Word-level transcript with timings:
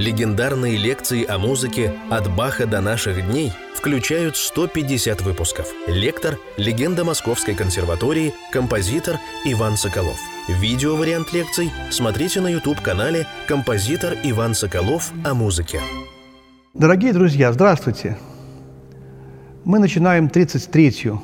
Легендарные 0.00 0.78
лекции 0.78 1.26
о 1.26 1.36
музыке 1.36 1.92
«От 2.08 2.34
Баха 2.34 2.64
до 2.66 2.80
наших 2.80 3.22
дней» 3.26 3.52
включают 3.74 4.34
150 4.34 5.20
выпусков. 5.20 5.66
Лектор– 5.86 6.38
легенда 6.56 7.04
Московской 7.04 7.54
консерватории, 7.54 8.32
композитор 8.50 9.16
Иван 9.44 9.76
Соколов. 9.76 10.18
Видео-вариант 10.48 11.34
лекций 11.34 11.70
смотрите 11.90 12.40
на 12.40 12.48
YouTube-канале 12.48 13.26
«Композитор 13.46 14.14
Иван 14.24 14.54
Соколов 14.54 15.12
о 15.22 15.34
музыке». 15.34 15.82
Дорогие 16.72 17.12
друзья, 17.12 17.52
здравствуйте! 17.52 18.16
Мы 19.64 19.80
начинаем 19.80 20.28
33-ю 20.28 21.22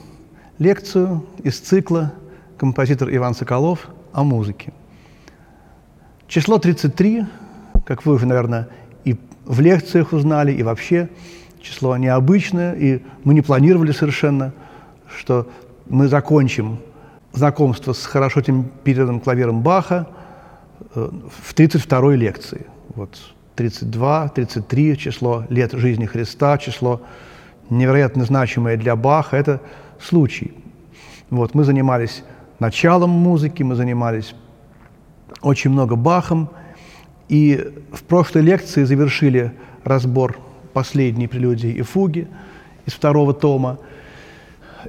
лекцию 0.59 1.25
из 1.43 1.59
цикла 1.61 2.13
«Композитор 2.59 3.09
Иван 3.09 3.35
Соколов 3.35 3.89
о 4.13 4.23
музыке». 4.23 4.75
Число 6.29 6.59
33 6.59 7.25
как 7.87 8.05
вы 8.05 8.15
уже, 8.15 8.27
наверное, 8.27 8.69
и 9.05 9.17
в 9.47 9.61
лекциях 9.61 10.13
узнали, 10.13 10.53
и 10.53 10.63
вообще 10.63 11.09
число 11.61 11.97
необычное, 11.97 12.75
и 12.75 13.01
мы 13.23 13.33
не 13.33 13.43
планировали 13.43 13.93
совершенно, 13.93 14.53
что 15.17 15.49
мы 15.89 16.09
закончим 16.09 16.79
знакомство 17.33 17.93
с 17.93 18.05
хорошо 18.05 18.41
темперированным 18.43 19.21
клавиром 19.21 19.63
Баха 19.63 20.09
э, 20.95 21.09
в 21.45 21.55
32-й 21.55 22.17
лекции. 22.17 22.67
Вот 22.97 23.17
32, 23.55 24.29
33 24.31 24.99
число 24.99 25.45
лет 25.49 25.73
жизни 25.73 26.07
Христа, 26.07 26.59
число 26.59 27.03
невероятно 27.71 28.25
значимое 28.25 28.77
для 28.77 28.97
Баха. 28.97 29.37
Это 29.37 29.61
случай. 30.01 30.53
Вот, 31.31 31.55
мы 31.55 31.63
занимались 31.63 32.25
началом 32.59 33.11
музыки, 33.11 33.63
мы 33.63 33.77
занимались 33.77 34.35
очень 35.41 35.71
много 35.71 35.95
Бахом– 35.95 36.51
и 37.29 37.73
в 37.93 38.03
прошлой 38.05 38.43
лекции 38.43 38.85
завершили 38.85 39.53
разбор 39.85 40.39
последней 40.73 41.27
прелюдии 41.27 41.71
и 41.71 41.83
фуги 41.83 42.29
из 42.85 42.93
второго 42.93 43.35
тома. 43.35 43.79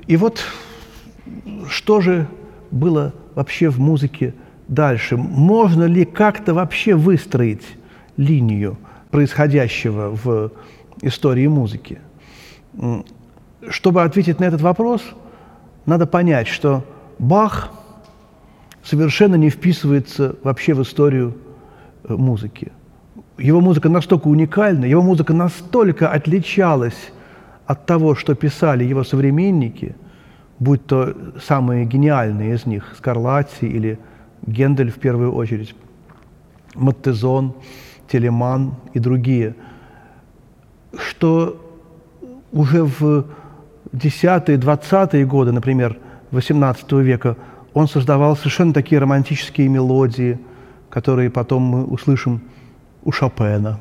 И 0.06 0.18
вот 0.18 0.44
что 1.70 2.02
же 2.02 2.28
было 2.72 3.14
вообще 3.36 3.70
в 3.70 3.80
музыке 3.80 4.34
дальше? 4.68 5.18
Можно 5.18 5.86
ли 5.86 6.06
как-то 6.06 6.54
вообще 6.54 6.96
выстроить 6.96 7.64
линию 8.18 8.78
происходящего 9.12 10.10
в 10.12 10.52
истории 11.02 11.48
музыки? 11.48 12.00
Чтобы 13.70 14.04
ответить 14.04 14.40
на 14.40 14.46
этот 14.46 14.62
вопрос, 14.62 15.02
надо 15.86 16.06
понять, 16.06 16.48
что 16.48 16.86
Бах 17.18 17.72
совершенно 18.84 19.36
не 19.36 19.50
вписывается 19.50 20.36
вообще 20.44 20.74
в 20.74 20.82
историю 20.84 21.36
музыки. 22.16 22.72
Его 23.38 23.62
музыка 23.62 23.90
настолько 23.90 24.28
уникальна, 24.28 24.86
его 24.86 25.02
музыка 25.02 25.34
настолько 25.34 26.10
отличалась 26.10 27.12
от 27.66 27.86
того, 27.86 28.16
что 28.16 28.36
писали 28.36 28.84
его 28.84 29.04
современники, 29.04 29.96
будь 30.60 30.86
то 30.86 31.16
самые 31.42 31.86
гениальные 31.86 32.56
из 32.56 32.66
них, 32.66 32.96
Скарлатти 32.98 33.66
или 33.66 34.00
Гендель 34.46 34.92
в 34.92 34.96
первую 34.96 35.34
очередь, 35.34 35.76
Маттезон, 36.76 37.54
Телеман 38.08 38.76
и 38.94 39.00
другие, 39.00 39.56
что 40.98 41.62
уже 42.52 42.84
в 42.84 43.26
10-е, 43.94 44.58
20-е 44.58 45.26
годы, 45.26 45.52
например, 45.52 45.98
18 46.32 46.92
века, 46.94 47.36
он 47.74 47.88
создавал 47.88 48.36
совершенно 48.36 48.74
такие 48.74 49.00
романтические 49.00 49.68
мелодии– 49.68 50.40
которые 50.90 51.30
потом 51.30 51.64
мы 51.64 51.86
услышим 51.86 52.42
у 53.04 53.12
Шопена, 53.12 53.80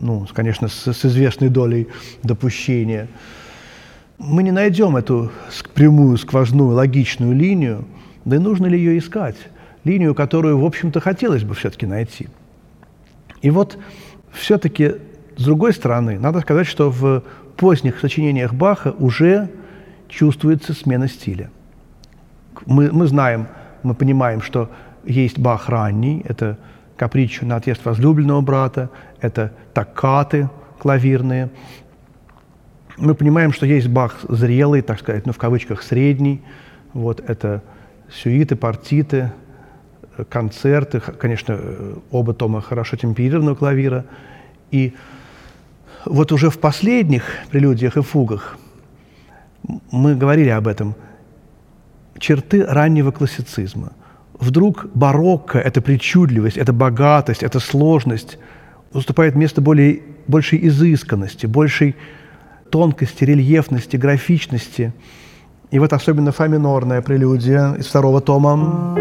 ну, 0.00 0.26
конечно, 0.32 0.68
с, 0.68 0.92
с 0.92 1.04
известной 1.04 1.48
долей 1.48 1.88
допущения. 2.22 3.08
Мы 4.18 4.42
не 4.42 4.50
найдем 4.50 4.96
эту 4.96 5.30
прямую, 5.74 6.16
сквозную, 6.16 6.74
логичную 6.74 7.34
линию, 7.34 7.84
да 8.24 8.36
и 8.36 8.38
нужно 8.38 8.66
ли 8.66 8.78
ее 8.78 8.98
искать? 8.98 9.36
Линию, 9.84 10.14
которую, 10.14 10.58
в 10.58 10.64
общем-то, 10.64 11.00
хотелось 11.00 11.44
бы 11.44 11.54
все-таки 11.54 11.86
найти. 11.86 12.28
И 13.40 13.50
вот 13.50 13.78
все-таки, 14.30 14.94
с 15.36 15.44
другой 15.44 15.72
стороны, 15.72 16.18
надо 16.18 16.40
сказать, 16.40 16.66
что 16.66 16.90
в 16.90 17.24
поздних 17.56 17.98
сочинениях 18.00 18.54
Баха 18.54 18.92
уже 18.98 19.48
чувствуется 20.08 20.72
смена 20.72 21.08
стиля. 21.08 21.50
Мы, 22.66 22.92
мы 22.92 23.06
знаем, 23.06 23.48
мы 23.82 23.94
понимаем, 23.94 24.40
что 24.40 24.70
есть 25.04 25.38
Бах 25.38 25.68
ранний, 25.68 26.24
это 26.28 26.58
капричо 26.96 27.46
на 27.46 27.56
отъезд 27.56 27.84
возлюбленного 27.84 28.40
брата, 28.40 28.90
это 29.20 29.52
таккаты 29.74 30.48
клавирные. 30.78 31.50
Мы 32.96 33.14
понимаем, 33.14 33.52
что 33.52 33.66
есть 33.66 33.88
Бах 33.88 34.20
зрелый, 34.28 34.82
так 34.82 35.00
сказать, 35.00 35.26
ну, 35.26 35.32
в 35.32 35.38
кавычках 35.38 35.82
средний. 35.82 36.42
Вот 36.92 37.20
это 37.26 37.62
сюиты, 38.10 38.54
партиты, 38.54 39.32
концерты, 40.28 41.00
конечно, 41.00 41.58
оба 42.10 42.34
тома 42.34 42.60
хорошо 42.60 42.96
темперированного 42.96 43.54
клавира. 43.54 44.04
И 44.70 44.94
вот 46.04 46.32
уже 46.32 46.50
в 46.50 46.58
последних 46.58 47.24
прелюдиях 47.50 47.96
и 47.96 48.02
фугах 48.02 48.58
мы 49.90 50.14
говорили 50.14 50.50
об 50.50 50.68
этом, 50.68 50.94
черты 52.18 52.64
раннего 52.64 53.10
классицизма– 53.10 53.92
вдруг 54.42 54.86
барокко, 54.92 55.58
эта 55.58 55.80
причудливость, 55.80 56.56
эта 56.56 56.72
богатость, 56.72 57.44
эта 57.44 57.60
сложность 57.60 58.38
уступает 58.92 59.36
место 59.36 59.60
более, 59.60 60.02
большей 60.26 60.66
изысканности, 60.66 61.46
большей 61.46 61.94
тонкости, 62.70 63.22
рельефности, 63.22 63.96
графичности. 63.96 64.92
И 65.70 65.78
вот 65.78 65.92
особенно 65.92 66.32
фа 66.32 66.48
минорная 66.48 67.02
прелюдия 67.02 67.74
из 67.74 67.86
второго 67.86 68.20
тома. 68.20 68.96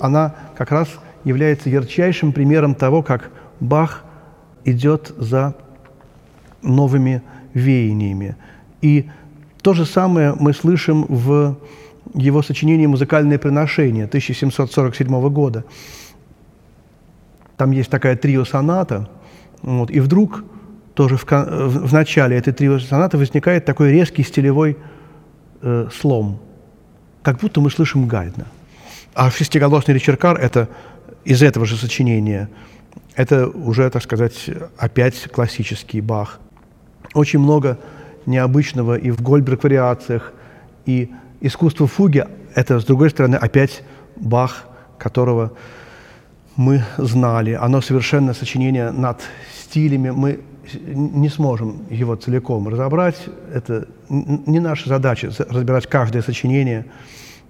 Она 0.00 0.34
как 0.56 0.72
раз 0.72 0.88
является 1.22 1.70
ярчайшим 1.70 2.32
примером 2.32 2.74
того, 2.74 3.02
как 3.02 3.30
Бах 3.60 4.02
идет 4.64 5.12
за 5.16 5.54
новыми 6.62 7.22
веяниями. 7.54 8.36
И 8.84 9.08
то 9.62 9.72
же 9.72 9.86
самое 9.86 10.34
мы 10.38 10.52
слышим 10.52 11.06
в 11.08 11.56
его 12.12 12.42
сочинении 12.42 12.84
«Музыкальное 12.84 13.38
приношение» 13.38 14.04
1747 14.04 15.28
года. 15.30 15.64
Там 17.56 17.70
есть 17.70 17.88
такая 17.88 18.14
трио-соната, 18.14 19.08
вот, 19.62 19.90
и 19.90 20.00
вдруг 20.00 20.44
тоже 20.92 21.16
в, 21.16 21.24
в 21.24 21.92
начале 21.94 22.36
этой 22.36 22.52
трио-сонаты 22.52 23.16
возникает 23.16 23.64
такой 23.64 23.90
резкий 23.90 24.22
стилевой 24.22 24.76
э, 25.62 25.88
слом, 25.90 26.42
как 27.22 27.38
будто 27.38 27.62
мы 27.62 27.70
слышим 27.70 28.06
Гайдна. 28.06 28.46
А 29.14 29.30
шестиголосный 29.30 29.94
речеркар– 29.94 30.36
это 30.42 30.68
из 31.24 31.42
этого 31.42 31.64
же 31.64 31.78
сочинения. 31.78 32.50
Это 33.16 33.48
уже, 33.48 33.88
так 33.88 34.02
сказать, 34.02 34.50
опять 34.76 35.22
классический 35.32 36.02
Бах. 36.02 36.38
Очень 37.14 37.38
много 37.38 37.78
необычного 38.26 38.96
и 38.96 39.10
в 39.10 39.20
Гольберг-вариациях, 39.22 40.32
и 40.86 41.10
искусство 41.40 41.86
фуги– 41.86 42.24
это, 42.54 42.80
с 42.80 42.84
другой 42.84 43.10
стороны, 43.10 43.36
опять 43.36 43.82
Бах, 44.16 44.66
которого 44.98 45.52
мы 46.56 46.82
знали. 46.98 47.52
Оно 47.52 47.80
совершенно 47.80 48.32
сочинение 48.32 48.90
над 48.90 49.22
стилями. 49.60 50.10
Мы 50.10 50.40
не 50.86 51.28
сможем 51.28 51.82
его 51.90 52.14
целиком 52.14 52.68
разобрать. 52.68 53.16
Это 53.52 53.88
не 54.08 54.60
наша 54.60 54.88
задача 54.88 55.30
разбирать 55.48 55.86
каждое 55.88 56.22
сочинение, 56.22 56.86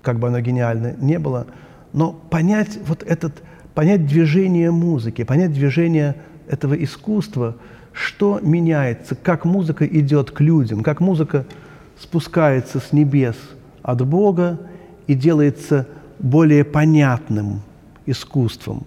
как 0.03 0.19
бы 0.19 0.29
оно 0.29 0.41
гениально 0.41 0.95
не 0.99 1.19
было. 1.19 1.47
Но 1.93 2.13
понять 2.13 2.79
вот 2.87 3.03
этот, 3.03 3.43
понять 3.75 4.07
движение 4.07 4.71
музыки, 4.71 5.23
понять 5.23 5.53
движение 5.53 6.17
этого 6.49 6.75
искусства– 6.75 7.57
что 7.95 8.41
меняется, 8.43 9.15
как 9.15 9.45
музыка 9.45 9.87
идет 9.87 10.33
к 10.33 10.41
людям, 10.41 10.83
как 10.83 11.01
музыка 11.01 11.47
спускается 11.99 12.81
с 12.81 12.93
небес 12.93 13.37
от 13.83 14.05
Бога 14.07 14.59
и 15.07 15.15
делается 15.15 15.87
более 16.19 16.65
понятным 16.65 17.63
искусством. 18.05 18.85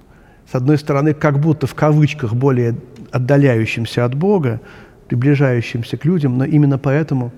С 0.51 0.55
одной 0.55 0.77
стороны, 0.77 1.13
как 1.13 1.39
будто 1.39 1.67
в 1.67 1.73
кавычках 1.73 2.33
более 2.33 2.75
отдаляющимся 3.11 4.05
от 4.05 4.13
Бога, 4.13 4.59
приближающимся 5.07 5.97
к 5.97 6.03
людям, 6.05 6.37
но 6.37 6.43
именно 6.43 6.77
поэтому 6.77 7.31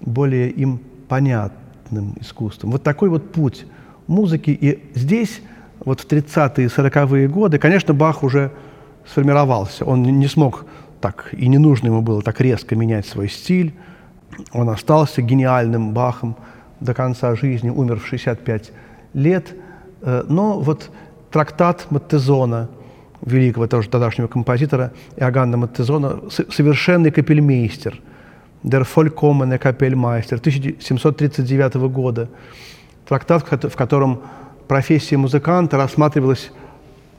более 0.00 0.50
им 0.50 0.80
понятным 1.08 2.14
искусством. 2.20 2.70
Вот 2.70 2.82
такой 2.82 3.10
вот 3.10 3.32
путь 3.32 3.66
музыки. 4.06 4.50
И 4.50 4.82
здесь, 4.94 5.42
вот 5.84 6.00
в 6.00 6.06
30-е 6.06 6.64
и 6.64 6.68
40-е 6.68 7.28
годы, 7.28 7.58
конечно, 7.58 7.92
Бах 7.92 8.22
уже 8.22 8.50
сформировался. 9.06 9.84
Он 9.84 10.02
не 10.02 10.26
смог 10.26 10.64
так, 11.02 11.28
и 11.32 11.48
не 11.48 11.58
нужно 11.58 11.88
ему 11.88 12.00
было 12.00 12.22
так 12.22 12.40
резко 12.40 12.76
менять 12.76 13.06
свой 13.06 13.28
стиль. 13.28 13.74
Он 14.52 14.70
остался 14.70 15.20
гениальным 15.20 15.92
Бахом 15.92 16.36
до 16.80 16.94
конца 16.94 17.34
жизни, 17.34 17.68
умер 17.68 18.00
в 18.00 18.06
65 18.06 18.72
лет. 19.12 19.54
Э, 20.00 20.24
но 20.28 20.60
вот 20.60 20.90
трактат 21.30 21.90
Маттезона, 21.90 22.70
великого 23.20 23.66
тоже 23.66 23.88
тогдашнего 23.88 24.28
композитора 24.28 24.92
Иоганна 25.16 25.56
Маттезона, 25.56 26.20
совершенный 26.30 27.10
капельмейстер, 27.10 28.00
Der 28.62 28.84
vollkommene 28.84 29.58
Kapellmeister 29.58 30.36
1739 30.36 31.74
года. 31.90 32.28
Трактат, 33.08 33.64
в 33.64 33.74
котором 33.74 34.22
профессия 34.68 35.16
музыканта 35.16 35.76
рассматривалась 35.76 36.52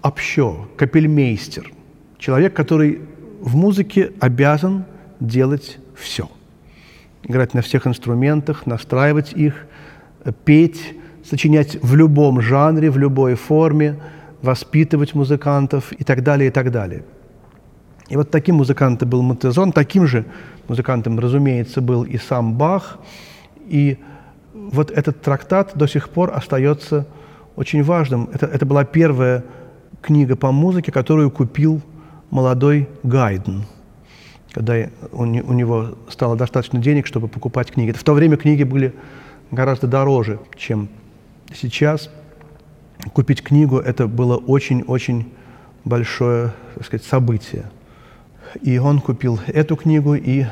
общо, 0.01 0.69
капельмейстер. 0.77 1.69
Человек, 2.17 2.53
который 2.53 3.01
в 3.43 3.57
музыке 3.57 4.13
обязан 4.21 4.85
делать 5.19 5.77
все. 5.95 6.29
Играть 7.23 7.53
на 7.53 7.61
всех 7.61 7.85
инструментах, 7.85 8.65
настраивать 8.65 9.33
их, 9.33 9.65
петь, 10.45 10.95
сочинять 11.25 11.77
в 11.83 11.93
любом 11.93 12.41
жанре, 12.41 12.89
в 12.89 12.97
любой 12.97 13.35
форме, 13.35 13.99
воспитывать 14.41 15.13
музыкантов 15.13 15.91
и 15.91 16.05
так 16.05 16.23
далее, 16.23 16.47
и 16.47 16.51
так 16.51 16.71
далее. 16.71 17.03
И 18.07 18.15
вот 18.15 18.31
таким 18.31 18.55
музыкантом 18.55 19.09
был 19.09 19.21
Монтезон, 19.21 19.73
таким 19.73 20.07
же 20.07 20.23
музыкантом, 20.69 21.19
разумеется, 21.19 21.81
был 21.81 22.03
и 22.03 22.17
сам 22.17 22.53
Бах. 22.53 22.99
И 23.67 23.97
вот 24.53 24.89
этот 24.89 25.21
трактат 25.21 25.73
до 25.75 25.85
сих 25.87 26.09
пор 26.09 26.31
остается 26.33 27.07
очень 27.57 27.83
важным. 27.83 28.29
Это, 28.31 28.45
это 28.45 28.65
была 28.65 28.85
первая 28.85 29.43
книга 30.01 30.37
по 30.37 30.53
музыке, 30.53 30.93
которую 30.93 31.29
купил 31.29 31.81
молодой 32.33 32.89
Гайден, 33.03 33.63
когда 34.53 34.89
у, 35.11 35.23
него 35.23 35.89
стало 36.09 36.35
достаточно 36.35 36.79
денег, 36.79 37.05
чтобы 37.05 37.27
покупать 37.27 37.71
книги. 37.71 37.91
В 37.91 38.03
то 38.03 38.13
время 38.13 38.37
книги 38.37 38.63
были 38.63 38.95
гораздо 39.51 39.85
дороже, 39.85 40.39
чем 40.57 40.89
сейчас. 41.53 42.09
Купить 43.13 43.43
книгу– 43.43 43.77
это 43.79 44.07
было 44.07 44.37
очень-очень 44.37 45.31
большое 45.83 46.53
так 46.73 46.85
сказать, 46.87 47.05
событие. 47.05 47.65
И 48.61 48.79
он 48.79 48.99
купил 48.99 49.39
эту 49.45 49.75
книгу 49.75 50.15
и 50.15 50.45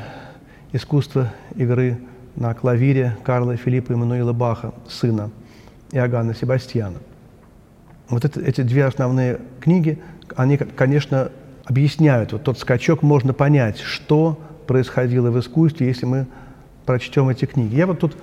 «Искусство 0.72 1.32
игры 1.56 1.98
на 2.36 2.54
клавире 2.54 3.16
Карла 3.24 3.56
Филиппа 3.56 3.92
Эммануила 3.92 4.32
Баха, 4.32 4.72
сына 4.88 5.32
Иоганна 5.90 6.32
Себастьяна. 6.32 6.98
Вот 8.08 8.24
это, 8.24 8.40
эти 8.40 8.60
две 8.60 8.84
основные 8.84 9.40
книги, 9.60 9.98
они, 10.36 10.56
конечно, 10.56 11.32
объясняют 11.64 12.32
вот 12.32 12.44
тот 12.44 12.58
скачок, 12.58 13.02
можно 13.02 13.32
понять, 13.32 13.80
что 13.80 14.38
происходило 14.66 15.30
в 15.30 15.38
искусстве, 15.38 15.86
если 15.86 16.06
мы 16.06 16.26
прочтем 16.86 17.28
эти 17.28 17.44
книги. 17.44 17.74
Я 17.74 17.86
вот 17.86 18.00
тут 18.00 18.16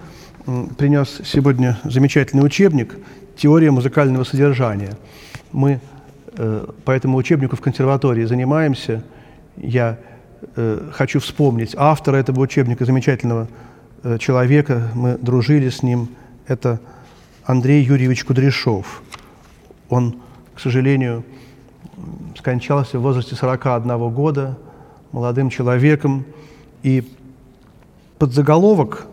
принес 0.78 1.22
сегодня 1.24 1.80
замечательный 1.84 2.42
учебник 2.42 2.98
«Теория 3.38 3.72
музыкального 3.72 4.24
содержания». 4.24 4.98
Мы 5.52 5.80
э, 6.34 6.68
по 6.86 6.92
этому 6.92 7.18
учебнику 7.18 7.56
в 7.56 7.62
консерватории 7.62 8.26
занимаемся. 8.26 9.04
Я 9.58 9.98
э, 10.56 10.90
хочу 10.94 11.20
вспомнить 11.20 11.76
автора 11.78 12.18
этого 12.18 12.42
учебника, 12.42 12.86
замечательного 12.86 13.48
э, 14.04 14.18
человека. 14.18 14.90
Мы 14.94 15.18
дружили 15.18 15.70
с 15.70 15.84
ним. 15.84 16.10
Это 16.48 16.80
Андрей 17.46 17.84
Юрьевич 17.84 18.26
Кудряшов. 18.26 19.02
Он, 19.90 20.18
к 20.54 20.60
сожалению, 20.60 21.24
скончался 22.38 23.00
в 23.00 23.01
возрасте 23.01 23.36
41 23.36 24.10
года, 24.10 24.57
молодым 25.12 25.50
человеком. 25.50 26.25
И 26.84 27.04
подзаголовок 28.18 29.07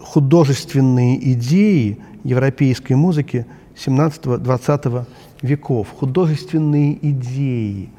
«Художественные 0.00 1.32
идеи 1.32 1.98
европейской 2.24 2.94
музыки 2.94 3.46
17-20 3.76 5.04
веков». 5.42 5.88
Художественные 5.98 6.98
идеи. 7.10 7.90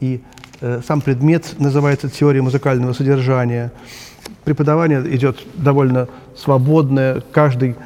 И 0.00 0.22
э, 0.60 0.80
сам 0.86 1.00
предмет 1.00 1.54
называется 1.58 2.08
«Теория 2.08 2.42
музыкального 2.42 2.92
содержания». 2.92 3.72
Преподавание 4.44 5.02
идет 5.14 5.38
довольно 5.54 6.08
свободное. 6.36 7.22
Каждый 7.32 7.76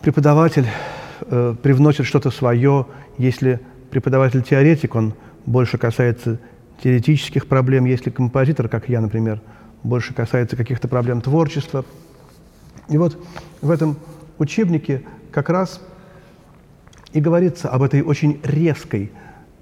преподаватель 0.00 0.66
э, 1.22 1.54
привносит 1.62 2.06
что-то 2.06 2.30
свое. 2.30 2.86
Если 3.18 3.60
преподаватель-теоретик, 3.90 4.94
он 4.94 5.14
больше 5.46 5.78
касается 5.78 6.38
теоретических 6.82 7.46
проблем. 7.46 7.84
Если 7.84 8.10
композитор, 8.10 8.68
как 8.68 8.88
я, 8.88 9.00
например, 9.00 9.40
больше 9.82 10.14
касается 10.14 10.56
каких-то 10.56 10.88
проблем 10.88 11.20
творчества. 11.20 11.84
И 12.88 12.98
вот 12.98 13.18
в 13.60 13.70
этом 13.70 13.96
учебнике 14.38 15.02
как 15.30 15.48
раз 15.48 15.80
и 17.12 17.20
говорится 17.20 17.68
об 17.68 17.82
этой 17.82 18.02
очень 18.02 18.40
резкой 18.44 19.10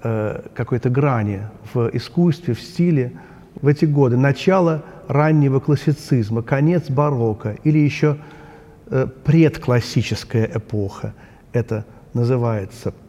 э, 0.03 0.41
какой-то 0.53 0.89
грани 0.89 1.41
в 1.73 1.89
искусстве, 1.93 2.53
в 2.53 2.61
стиле 2.61 3.13
в 3.61 3.67
эти 3.67 3.85
годы. 3.85 4.17
Начало 4.17 4.83
раннего 5.07 5.59
классицизма, 5.59 6.43
конец 6.43 6.89
барокко 6.89 7.57
или 7.63 7.79
еще 7.79 8.17
э, 8.87 9.07
предклассическая 9.23 10.49
эпоха. 10.53 11.13
Это 11.53 11.85
называется– 12.13 12.93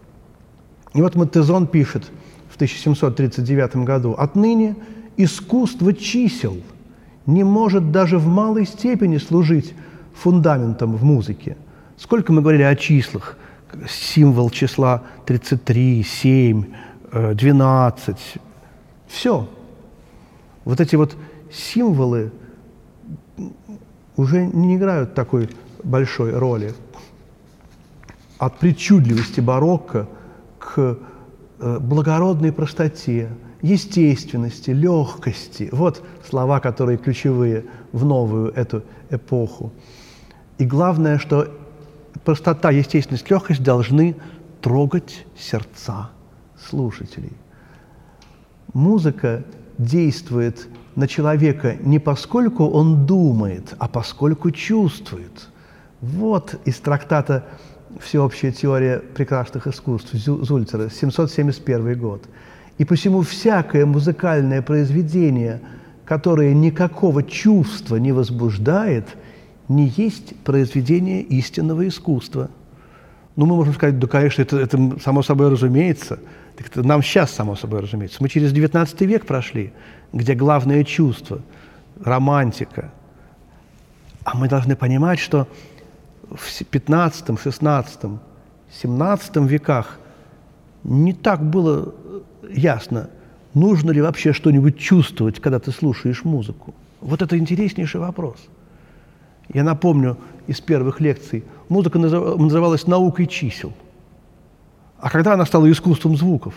и 0.93 1.01
вот 1.01 1.15
Монтезон 1.15 1.67
пишет 1.67 2.11
в 2.49 2.57
1739 2.57 3.77
году, 3.77 4.15
«Отныне 4.19 4.77
искусство 5.17 5.93
чисел 5.93 6.57
не 7.27 7.45
может 7.45 7.93
даже 7.93 8.19
в 8.19 8.27
малой 8.27 8.67
степени 8.67 9.19
служить 9.19 9.75
фундаментом 10.15 10.97
в 10.97 11.05
музыке. 11.05 11.57
Сколько 11.97 12.33
мы 12.33 12.41
говорили 12.41 12.63
о 12.63 12.75
числах, 12.75 13.37
символ 13.89 14.51
числа 14.51 15.03
33, 15.27 16.03
7, 16.03 16.65
12, 17.13 18.17
все. 19.07 19.49
Вот 20.65 20.81
эти 20.81 20.97
вот 20.97 21.17
символы 21.53 22.33
уже 24.17 24.47
не 24.47 24.77
играют 24.77 25.15
такой 25.15 25.51
большой 25.85 26.37
роли. 26.37 26.75
От 28.39 28.59
причудливости 28.59 29.41
барокко– 29.41 30.09
к 30.75 30.99
э, 31.59 31.79
благородной 31.81 32.53
простоте, 32.53 33.31
естественности, 33.63 34.71
легкости. 34.71 35.69
Вот 35.73 36.03
слова, 36.29 36.61
которые 36.61 36.99
ключевые 36.99 37.65
в 37.93 38.05
новую 38.05 38.53
эту 38.53 38.83
эпоху. 39.11 39.73
И 40.59 40.65
главное, 40.65 41.19
что 41.19 41.49
простота, 42.25 42.71
естественность, 42.71 43.31
легкость 43.31 43.63
должны 43.63 44.17
трогать 44.61 45.27
сердца 45.37 46.11
слушателей. 46.69 47.33
Музыка 48.73 49.45
действует 49.79 50.69
на 50.95 51.09
человека 51.09 51.77
не 51.81 51.99
поскольку 51.99 52.67
он 52.67 53.07
думает, 53.07 53.75
а 53.79 53.89
поскольку 53.89 54.51
чувствует. 54.51 55.49
Вот 56.01 56.61
из 56.65 56.77
трактата 56.77 57.45
всеобщая 57.99 58.53
теория 58.53 58.99
прекрасных 58.99 59.67
искусств 59.67 60.13
Зульцера, 60.15 60.89
771 60.89 61.99
год. 61.99 62.25
И 62.79 62.85
посему 62.85 63.23
всякое 63.23 63.85
музыкальное 63.85 64.63
произведение, 64.63 65.61
которое 66.05 66.55
никакого 66.55 67.23
чувства 67.23 67.97
не 67.97 68.13
возбуждает, 68.13 69.07
не 69.69 69.89
есть 69.97 70.37
произведение 70.45 71.23
истинного 71.23 71.87
искусства. 71.87 72.51
Ну, 73.37 73.47
мы 73.47 73.57
можем 73.57 73.75
сказать, 73.75 73.99
да, 73.99 74.07
конечно, 74.07 74.43
это, 74.43 74.59
это 74.59 74.99
само 75.03 75.23
собой 75.23 75.51
разумеется. 75.51 76.19
Так 76.57 76.69
это 76.69 76.83
нам 76.83 77.03
сейчас 77.03 77.31
само 77.31 77.57
собой 77.57 77.81
разумеется. 77.81 78.19
Мы 78.21 78.29
через 78.29 78.53
XIX 78.53 79.07
век 79.07 79.27
прошли, 79.27 79.73
где 80.13 80.35
главное 80.35 80.85
чувство– 80.85 81.41
романтика. 82.03 82.93
А 84.25 84.37
мы 84.37 84.49
должны 84.49 84.77
понимать, 84.77 85.19
что 85.19 85.49
в 86.31 86.65
15, 86.65 87.41
16, 87.41 88.01
17 88.71 89.37
веках 89.37 89.99
не 90.85 91.13
так 91.13 91.43
было 91.43 91.95
ясно, 92.49 93.11
нужно 93.55 93.91
ли 93.91 94.01
вообще 94.01 94.33
что-нибудь 94.33 94.79
чувствовать, 94.79 95.41
когда 95.41 95.59
ты 95.59 95.73
слушаешь 95.73 96.25
музыку. 96.25 96.75
Вот 97.01 97.23
это 97.23 97.37
интереснейший 97.37 98.01
вопрос. 98.01 98.37
Я 99.53 99.65
напомню 99.65 100.17
из 100.47 100.61
первых 100.61 101.01
лекций, 101.01 101.45
музыка 101.69 101.99
называлась 101.99 102.87
наукой 102.87 103.27
чисел. 103.27 103.73
А 104.99 105.11
когда 105.11 105.35
она 105.35 105.45
стала 105.45 105.71
искусством 105.71 106.17
звуков, 106.17 106.55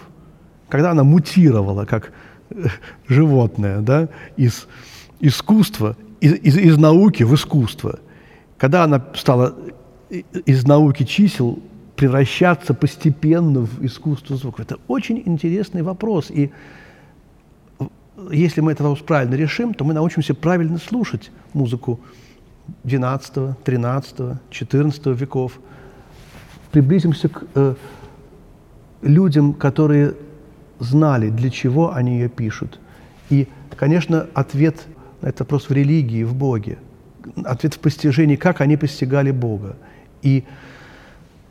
когда 0.69 0.91
она 0.91 1.03
мутировала 1.03 1.85
как 1.85 2.11
э, 2.49 2.67
животное, 3.07 3.79
да, 3.79 4.09
из 4.37 4.67
искусства, 5.19 5.95
из, 6.19 6.33
из, 6.33 6.57
из 6.57 6.77
науки 6.77 7.23
в 7.23 7.33
искусство– 7.33 7.99
когда 8.63 8.85
она 8.85 9.03
стала 9.13 9.55
из 10.09 10.65
науки 10.65 11.03
чисел 11.03 11.59
превращаться 11.97 12.73
постепенно 12.73 13.59
в 13.59 13.85
искусство 13.85 14.37
звука. 14.37 14.61
Это 14.61 14.77
очень 14.87 15.21
интересный 15.25 15.81
вопрос. 15.81 16.31
И 16.31 16.49
если 18.31 18.61
мы 18.61 18.71
этот 18.71 18.85
вопрос 18.85 19.05
правильно 19.05 19.35
решим, 19.35 19.73
то 19.73 19.83
мы 19.83 19.93
научимся 19.93 20.33
правильно 20.33 20.77
слушать 20.77 21.29
музыку 21.51 21.99
XII, 22.85 23.55
XIII, 23.65 24.37
XIV 24.49 25.13
веков. 25.13 25.59
приблизимся 26.71 27.27
к 27.27 27.43
э, 27.55 27.75
людям, 29.01 29.55
которые 29.55 30.13
знали, 30.79 31.29
для 31.29 31.49
чего 31.49 31.93
они 31.93 32.13
ее 32.13 32.29
пишут. 32.29 32.79
И, 33.29 33.49
конечно, 33.75 34.27
ответ 34.33 34.87
на 35.19 35.27
этот 35.27 35.41
вопрос 35.41 35.67
в 35.67 35.73
религии, 35.73 36.23
в 36.23 36.33
Боге. 36.33 36.77
Ответ 37.45 37.75
в 37.75 37.79
постижении, 37.79 38.35
как 38.35 38.61
они 38.61 38.77
постигали 38.77 39.31
Бога. 39.31 39.75
И 40.21 40.43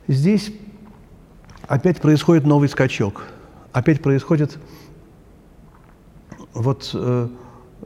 здесь 0.08 0.52
опять 1.66 2.00
происходит 2.00 2.44
новый 2.44 2.68
скачок. 2.68 3.24
Опять 3.72 4.02
происходит 4.02 4.58
вот 6.52 6.90
э, 6.94 7.28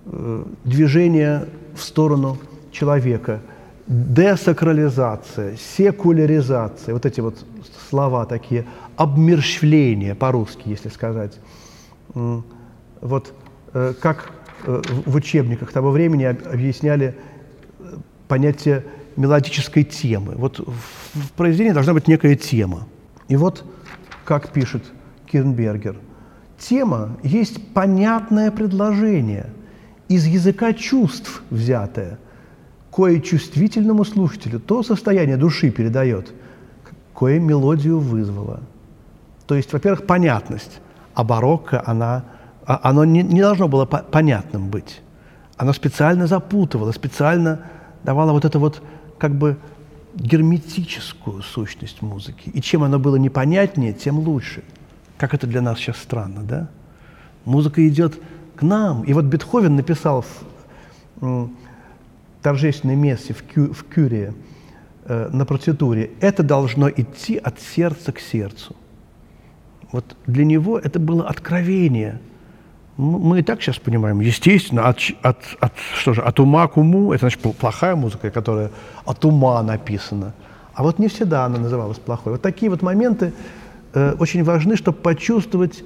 э, 0.06 0.44
движение 0.64 1.48
в 1.74 1.82
сторону 1.82 2.38
человека, 2.72 3.40
десакрализация, 3.86 5.56
секуляризация, 5.56 6.92
вот 6.92 7.06
эти 7.06 7.20
вот 7.20 7.44
слова 7.88 8.26
такие, 8.26 8.66
обмерщвление 8.96 10.14
по-русски, 10.14 10.62
если 10.66 10.88
сказать. 10.88 11.38
Вот 12.14 13.32
э, 13.74 13.94
как 14.00 14.32
э, 14.64 14.82
в 15.04 15.14
учебниках 15.14 15.70
того 15.70 15.90
времени 15.90 16.24
объясняли 16.24 17.16
понятие 18.28 18.84
мелодической 19.16 19.84
темы. 19.84 20.34
Вот 20.36 20.58
в 20.58 21.32
произведении 21.36 21.72
должна 21.72 21.94
быть 21.94 22.08
некая 22.08 22.36
тема. 22.36 22.86
И 23.28 23.36
вот 23.36 23.64
как 24.24 24.50
пишет 24.50 24.84
Кирнбергер, 25.26 25.96
тема 26.58 27.16
есть 27.22 27.72
понятное 27.72 28.50
предложение, 28.50 29.46
из 30.08 30.24
языка 30.26 30.72
чувств 30.72 31.42
взятое, 31.50 32.18
кое 32.92 33.20
чувствительному 33.20 34.04
слушателю 34.04 34.60
то 34.60 34.82
состояние 34.82 35.36
души 35.36 35.70
передает, 35.70 36.32
кое 37.14 37.40
мелодию 37.40 37.98
вызвало– 37.98 38.60
то 39.46 39.54
есть, 39.54 39.72
во-первых, 39.72 40.06
понятность. 40.06 40.80
А 41.14 41.24
барокко, 41.24 41.82
она, 41.86 42.24
а, 42.66 42.80
оно 42.82 43.04
не, 43.04 43.22
не 43.22 43.40
должно 43.40 43.68
было 43.68 43.86
по 43.86 43.98
понятным 43.98 44.68
быть. 44.68 45.00
Оно 45.56 45.72
специально 45.72 46.26
запутывало, 46.26 46.92
специально 46.92 47.60
давало 48.06 48.32
вот 48.32 48.44
это 48.44 48.58
вот 48.58 48.82
как 49.18 49.34
бы 49.34 49.58
герметическую 50.14 51.42
сущность 51.42 52.00
музыки. 52.00 52.48
И 52.54 52.62
чем 52.62 52.84
оно 52.84 52.98
было 52.98 53.16
непонятнее, 53.16 53.92
тем 53.92 54.18
лучше. 54.18 54.62
Как 55.18 55.34
это 55.34 55.46
для 55.46 55.60
нас 55.60 55.78
сейчас 55.78 55.98
странно, 55.98 56.42
да? 56.42 56.70
Музыка 57.44 57.86
идет 57.86 58.18
к 58.54 58.62
нам. 58.62 59.02
И 59.02 59.12
вот 59.12 59.24
Бетховен 59.24 59.76
написал 59.76 60.24
в 61.20 61.50
торжественной 62.42 62.96
мессе 62.96 63.34
в, 63.34 63.42
Кю, 63.42 63.72
в 63.72 63.84
Кюрии 63.84 64.32
э, 65.04 65.28
на 65.32 65.44
процедуре, 65.44 66.10
это 66.20 66.42
должно 66.42 66.88
идти 66.88 67.36
от 67.36 67.60
сердца 67.60 68.12
к 68.12 68.20
сердцу. 68.20 68.76
Вот 69.90 70.16
для 70.26 70.44
него 70.44 70.78
это 70.78 71.00
было 71.00 71.28
откровение. 71.28 72.20
Мы 72.96 73.40
и 73.40 73.42
так 73.42 73.60
сейчас 73.60 73.78
понимаем, 73.78 74.20
естественно, 74.20 74.88
от, 74.88 74.98
от, 75.20 75.38
от, 75.60 75.72
что 75.94 76.14
же, 76.14 76.22
от 76.22 76.40
ума 76.40 76.66
к 76.66 76.78
уму, 76.78 77.12
это 77.12 77.28
значит 77.28 77.40
плохая 77.40 77.94
музыка, 77.94 78.30
которая 78.30 78.70
от 79.04 79.24
ума 79.24 79.62
написана. 79.62 80.32
А 80.72 80.82
вот 80.82 80.98
не 80.98 81.08
всегда 81.08 81.44
она 81.44 81.58
называлась 81.58 81.98
плохой. 81.98 82.32
Вот 82.32 82.42
такие 82.42 82.70
вот 82.70 82.80
моменты 82.80 83.34
э, 83.92 84.14
очень 84.18 84.44
важны, 84.44 84.76
чтобы 84.76 84.98
почувствовать 84.98 85.84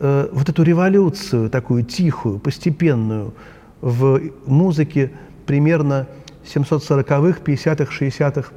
э, 0.00 0.28
вот 0.32 0.48
эту 0.48 0.64
революцию, 0.64 1.48
такую 1.48 1.84
тихую, 1.84 2.40
постепенную 2.40 3.34
в 3.80 4.20
музыке 4.46 5.12
примерно 5.46 6.08
740-х, 6.44 7.40
50-х, 7.44 8.04
60-х 8.04 8.50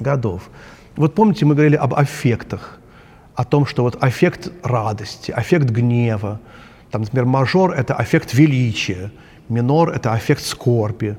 годов. 0.00 0.50
Вот 0.96 1.14
помните, 1.14 1.44
мы 1.44 1.54
говорили 1.54 1.76
об 1.76 1.94
аффектах 1.94 2.78
о 3.36 3.44
том, 3.44 3.66
что 3.66 3.84
вот 3.84 4.02
аффект 4.02 4.50
радости, 4.64 5.30
аффект 5.30 5.70
гнева, 5.70 6.40
там, 6.90 7.02
например, 7.02 7.26
мажор– 7.26 7.72
это 7.76 7.94
аффект 7.94 8.34
величия, 8.34 9.10
минор– 9.48 9.90
это 9.94 10.12
аффект 10.12 10.42
скорби. 10.42 11.16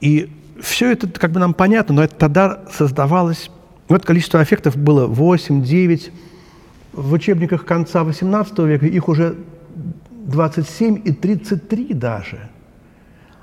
И 0.00 0.30
все 0.60 0.90
это 0.92 1.08
как 1.08 1.32
бы 1.32 1.40
нам 1.40 1.54
понятно, 1.54 1.94
но 1.94 2.04
это 2.04 2.14
тогда 2.14 2.60
создавалось, 2.72 3.50
вот 3.88 4.04
количество 4.04 4.40
аффектов 4.40 4.76
было 4.76 5.06
8, 5.06 5.62
9, 5.62 6.12
в 6.92 7.12
учебниках 7.12 7.64
конца 7.64 8.02
XVIII 8.02 8.66
века 8.66 8.86
их 8.86 9.08
уже 9.08 9.36
27 10.10 11.02
и 11.04 11.12
33 11.12 11.94
даже. 11.94 12.48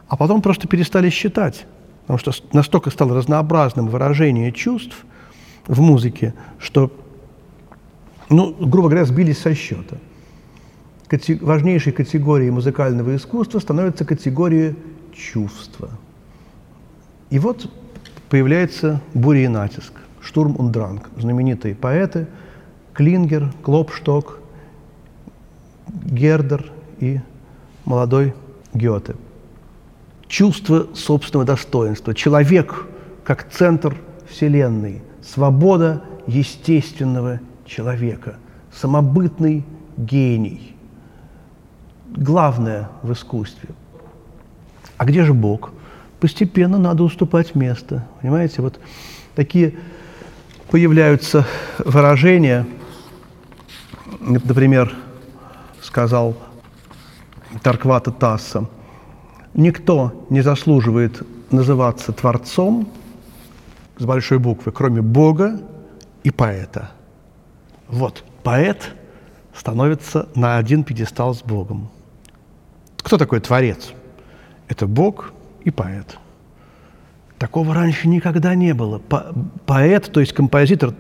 А 0.08 0.18
потом 0.18 0.42
просто 0.42 0.68
перестали 0.68 1.10
считать, 1.10 1.66
потому 2.02 2.18
что 2.18 2.32
настолько 2.54 2.90
стало 2.90 3.16
разнообразным 3.16 3.88
выражение 3.88 4.52
чувств 4.52 5.06
в 5.68 5.82
музыке, 5.82 6.34
что 6.60 6.92
ну, 8.30 8.54
грубо 8.54 8.90
говоря, 8.90 9.06
сбились 9.06 9.40
со 9.40 9.54
счета. 9.56 9.98
Важнейшей 11.42 11.94
категорией 11.94 12.52
музыкального 12.52 13.16
искусства 13.16 13.60
становится 13.60 14.04
категория 14.04 14.76
чувства. 15.14 15.90
И 17.30 17.40
вот 17.40 17.72
появляется 18.30 19.02
буря 19.14 19.46
и 19.46 19.48
натиск, 19.48 19.94
штурм 20.22 20.56
und 20.58 20.72
дранг, 20.72 21.10
знаменитые 21.18 21.76
поэты 21.76 22.28
Клингер, 22.94 23.54
Клопшток, 23.64 24.40
Гердер 25.88 26.72
и 27.00 27.22
молодой 27.86 28.34
Гёте. 28.74 29.16
Чувство 30.28 30.88
собственного 30.94 31.46
достоинства, 31.46 32.14
человек 32.14 32.86
как 33.24 33.50
центр 33.50 33.96
Вселенной, 34.30 35.02
свобода 35.22 36.04
естественного 36.28 37.40
человека, 37.66 38.38
самобытный 38.74 39.66
гений. 39.96 40.77
Главное 42.18 42.90
в 43.04 43.14
искусстве. 43.14 43.70
А 44.98 45.06
где 45.06 45.24
же 45.24 45.34
Бог? 45.34 45.72
Постепенно 46.20 46.78
надо 46.78 47.04
уступать 47.04 47.56
место. 47.56 48.08
Понимаете, 48.22 48.62
вот 48.62 48.80
такие 49.36 49.76
появляются 50.72 51.46
выражения, 51.78 52.66
например, 54.20 54.94
сказал 55.82 56.36
Тарквата 57.62 58.12
Тасса, 58.12 58.68
никто 59.54 60.26
не 60.30 60.42
заслуживает 60.42 61.22
называться 61.52 62.12
Творцом 62.12 62.90
с 63.98 64.04
большой 64.04 64.40
буквы, 64.40 64.72
кроме 64.72 65.02
Бога 65.02 65.62
и 66.24 66.32
поэта– 66.32 66.92
вот, 67.88 68.24
поэт 68.44 68.94
становится 69.54 70.28
на 70.36 70.58
один 70.58 70.84
пьедестал 70.84 71.34
с 71.34 71.42
Богом. 71.42 71.90
Кто 73.08 73.18
такой 73.18 73.40
творец? 73.40 73.94
Это 74.68 74.86
Бог 74.86 75.32
и 75.64 75.72
поэт. 75.72 76.18
Такого 77.38 77.74
раньше 77.74 78.10
никогда 78.10 78.54
не 78.54 78.74
было. 78.74 79.00
По 79.00 79.34
поэт, 79.66 80.12
то 80.12 80.20
есть 80.20 80.34
композитор, 80.34 80.94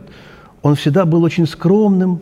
он 0.61 0.75
всегда 0.75 1.03
был 1.03 1.23
очень 1.23 1.45
скромным 1.45 2.21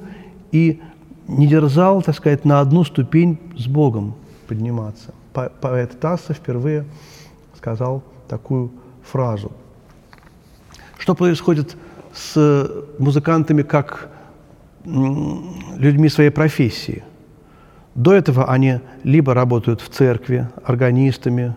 и 0.51 0.81
не 1.27 1.45
дерзал, 1.45 2.01
так 2.01 2.15
сказать, 2.15 2.45
на 2.45 2.61
одну 2.61 2.83
ступень 2.83 3.39
с 3.55 3.67
Богом 3.67 4.15
подниматься. 4.47 5.13
По 5.33 5.51
поэт 5.61 5.99
Тасса 5.99 6.33
впервые 6.33 6.85
сказал 7.55 8.03
такую 8.27 8.71
фразу. 9.03 9.51
Что 10.97 11.13
происходит 11.13 11.77
с 12.11 12.67
музыкантами, 12.97 13.61
как 13.61 14.09
людьми 14.83 16.09
своей 16.09 16.31
профессии. 16.31 17.03
До 17.95 18.13
этого 18.13 18.51
они 18.51 18.79
либо 19.03 19.33
работают 19.33 19.81
в 19.81 19.89
церкви 19.89 20.47
органистами, 20.63 21.55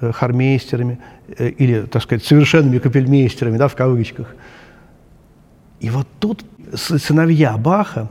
э, 0.00 0.12
хормейстерами 0.12 0.98
э, 1.36 1.48
или, 1.48 1.82
так 1.82 2.02
сказать, 2.02 2.24
совершенными 2.24 2.78
капельмейстерами, 2.78 3.58
да, 3.58 3.68
в 3.68 3.74
кавычках. 3.74 4.34
И 5.80 5.90
вот 5.90 6.06
тут 6.20 6.44
сыновья 6.74 7.56
Баха, 7.58 8.10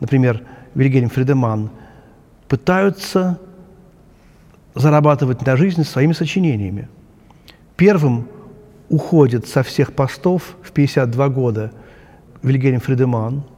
например, 0.00 0.42
Вильгельм 0.74 1.10
Фридеман, 1.10 1.70
пытаются 2.48 3.38
зарабатывать 4.74 5.44
на 5.44 5.56
жизнь 5.56 5.84
своими 5.84 6.12
сочинениями. 6.12 6.88
Первым 7.76 8.28
уходит 8.88 9.48
со 9.48 9.62
всех 9.62 9.92
постов 9.92 10.56
в 10.62 10.72
52 10.72 11.28
года 11.28 11.72
Вильгельм 12.42 12.80
Фридеман– 12.80 13.44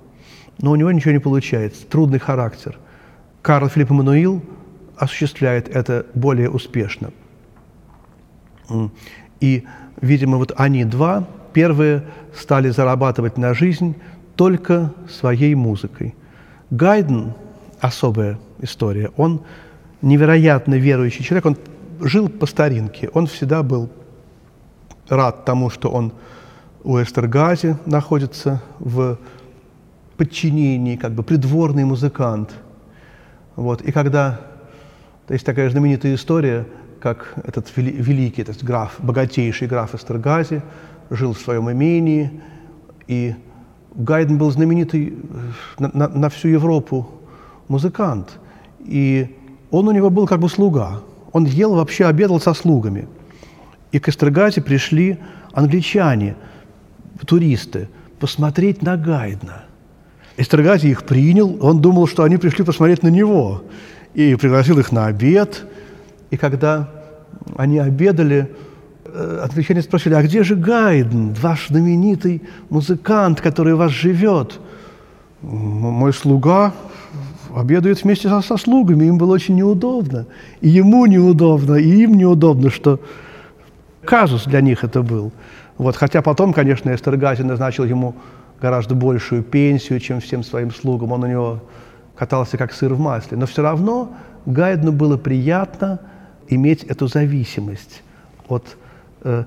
но 0.63 0.71
у 0.71 0.77
него 0.77 0.91
ничего 0.93 1.13
не 1.13 1.19
получается, 1.19 1.87
трудный 1.87 2.19
характер. 2.19 2.79
Карл 3.43 3.69
Филипп 3.69 3.91
Эммануил 3.91 4.41
осуществляет 4.97 5.69
это 5.69 6.07
более 6.15 6.49
успешно. 6.49 7.11
И, 9.41 9.65
видимо, 10.01 10.39
вот 10.39 10.53
они 10.57 10.85
два 10.85 11.27
первые 11.53 12.05
стали 12.35 12.71
зарабатывать 12.71 13.37
на 13.37 13.53
жизнь 13.53 13.97
только 14.37 14.93
своей 15.11 15.55
музыкой. 15.55 16.15
Гайден– 16.71 17.35
особая 17.81 18.39
история. 18.61 19.11
Он 19.17 19.43
невероятно 20.01 20.75
верующий 20.75 21.25
человек, 21.25 21.47
он 21.47 21.57
жил 22.01 22.29
по 22.29 22.47
старинке, 22.47 23.11
он 23.13 23.27
всегда 23.27 23.63
был 23.63 23.91
рад 25.09 25.45
тому, 25.45 25.69
что 25.69 25.91
он 25.91 26.13
у 26.85 27.01
Эстергази 27.01 27.77
находится 27.87 28.63
в 28.79 29.19
подчинении, 30.17 30.97
как 30.97 31.13
бы 31.13 31.23
придворный 31.23 31.85
музыкант. 31.85 32.51
Вот. 33.57 33.83
И 33.83 33.93
когда, 33.93 34.41
есть 35.29 35.45
такая 35.45 35.71
знаменитая 35.71 36.15
история, 36.15 36.67
как 37.01 37.35
этот 37.45 37.71
великий, 37.77 38.43
этот 38.43 38.63
граф, 38.63 38.95
богатейший 38.99 39.67
граф 39.67 39.95
Эстергази 39.95 40.63
жил 41.11 41.33
в 41.33 41.39
своем 41.39 41.71
имении, 41.71 42.41
и 43.09 43.35
Гайден 43.95 44.39
был 44.39 44.51
знаменитый 44.51 45.19
на, 45.79 45.91
на, 45.93 46.09
на 46.09 46.29
всю 46.29 46.49
Европу 46.49 47.09
музыкант, 47.69 48.39
и 48.81 49.37
он 49.71 49.89
у 49.89 49.93
него 49.93 50.11
был 50.11 50.27
как 50.27 50.41
бы 50.41 50.49
слуга. 50.49 51.03
Он 51.33 51.45
ел, 51.45 51.75
вообще 51.75 52.07
обедал 52.07 52.41
со 52.41 52.55
слугами. 52.55 53.09
И 53.91 53.99
к 53.99 54.09
Эстергазе 54.09 54.61
пришли 54.61 55.19
англичане, 55.53 56.37
туристы, 57.27 57.89
посмотреть 58.19 58.83
на 58.83 58.97
Гайдна. 58.97 59.65
Эстергази 60.37 60.87
их 60.87 61.05
принял, 61.05 61.59
он 61.61 61.81
думал, 61.81 62.07
что 62.07 62.23
они 62.23 62.37
пришли 62.37 62.65
посмотреть 62.65 63.03
на 63.03 63.09
него. 63.09 63.63
И 64.15 64.35
пригласил 64.37 64.79
их 64.79 64.93
на 64.93 65.07
обед. 65.07 65.65
И 66.31 66.37
когда 66.37 66.89
они 67.57 67.79
обедали, 67.79 68.51
э, 69.05 69.41
англичане 69.45 69.83
спросили, 69.83 70.15
а 70.15 70.23
где 70.23 70.43
же 70.43 70.57
Гайден, 70.57 71.35
ваш 71.35 71.69
знаменитый 71.69 72.43
музыкант, 72.71 73.41
который 73.41 73.75
у 73.75 73.77
вас 73.77 73.91
живет? 73.91 74.61
Мой 75.43 76.13
слуга 76.13 76.73
обедает 77.55 78.03
вместе 78.03 78.29
со, 78.29 78.41
со 78.41 78.57
слугами, 78.57 79.07
им 79.07 79.19
было 79.19 79.35
очень 79.35 79.57
неудобно. 79.57 80.27
И 80.61 80.69
ему 80.69 81.07
неудобно, 81.07 81.75
и 81.75 82.03
им 82.03 82.15
неудобно, 82.15 82.71
что 82.71 83.01
казус 84.05 84.45
для 84.45 84.61
них 84.61 84.85
это 84.85 85.03
был. 85.03 85.33
Вот, 85.79 85.97
хотя 85.97 86.23
потом, 86.23 86.53
конечно, 86.53 86.95
Эстергази 86.95 87.43
назначил 87.43 87.85
ему 87.85 88.15
гораздо 88.63 88.95
большую 88.95 89.43
пенсию, 89.43 89.99
чем 89.99 90.21
всем 90.21 90.45
своим 90.45 90.71
слугам. 90.71 91.11
Он 91.11 91.25
у 91.25 91.27
него 91.27 91.63
катался 92.15 92.57
как 92.57 92.73
сыр 92.73 92.95
в 92.95 93.01
масле. 93.01 93.37
Но 93.37 93.47
все 93.47 93.63
равно 93.63 94.15
Гайдну 94.47 94.93
было 94.93 95.17
приятно 95.17 96.01
иметь 96.49 96.85
эту 96.85 97.09
зависимость 97.09 98.03
от 98.47 98.77
э, 99.23 99.45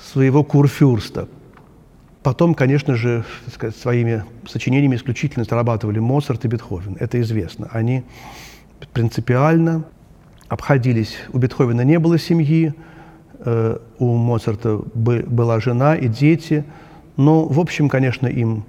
своего 0.00 0.44
курфюрста. 0.44 1.28
Потом, 2.22 2.54
конечно 2.54 2.94
же, 2.94 3.24
сказать, 3.52 3.76
своими 3.76 4.24
сочинениями 4.48 4.94
исключительно 4.94 5.44
зарабатывали 5.44 5.98
Моцарт 5.98 6.44
и 6.44 6.48
Бетховен. 6.48 6.96
Это 7.00 7.20
известно. 7.20 7.68
Они 7.72 8.04
принципиально 8.92 9.84
обходились. 10.48 11.16
У 11.32 11.38
Бетховена 11.38 11.82
не 11.82 11.98
было 11.98 12.18
семьи, 12.18 12.72
э, 13.40 13.78
у 13.98 14.16
Моцарта 14.16 14.80
была 14.94 15.58
жена 15.58 15.96
и 15.96 16.06
дети. 16.06 16.64
Но, 17.18 17.46
в 17.46 17.58
общем, 17.58 17.88
конечно, 17.88 18.28
им 18.28 18.64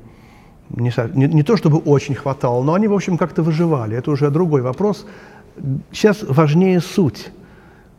не, 0.71 0.91
не, 1.13 1.27
не 1.27 1.43
то 1.43 1.55
чтобы 1.55 1.77
очень 1.77 2.15
хватало, 2.15 2.63
но 2.63 2.73
они, 2.73 2.87
в 2.87 2.93
общем, 2.93 3.15
как-то 3.15 3.43
выживали. 3.43 3.95
Это 3.95 4.09
уже 4.09 4.31
другой 4.31 4.63
вопрос. 4.63 5.05
Сейчас 5.91 6.23
важнее 6.23 6.81
суть. 6.81 7.29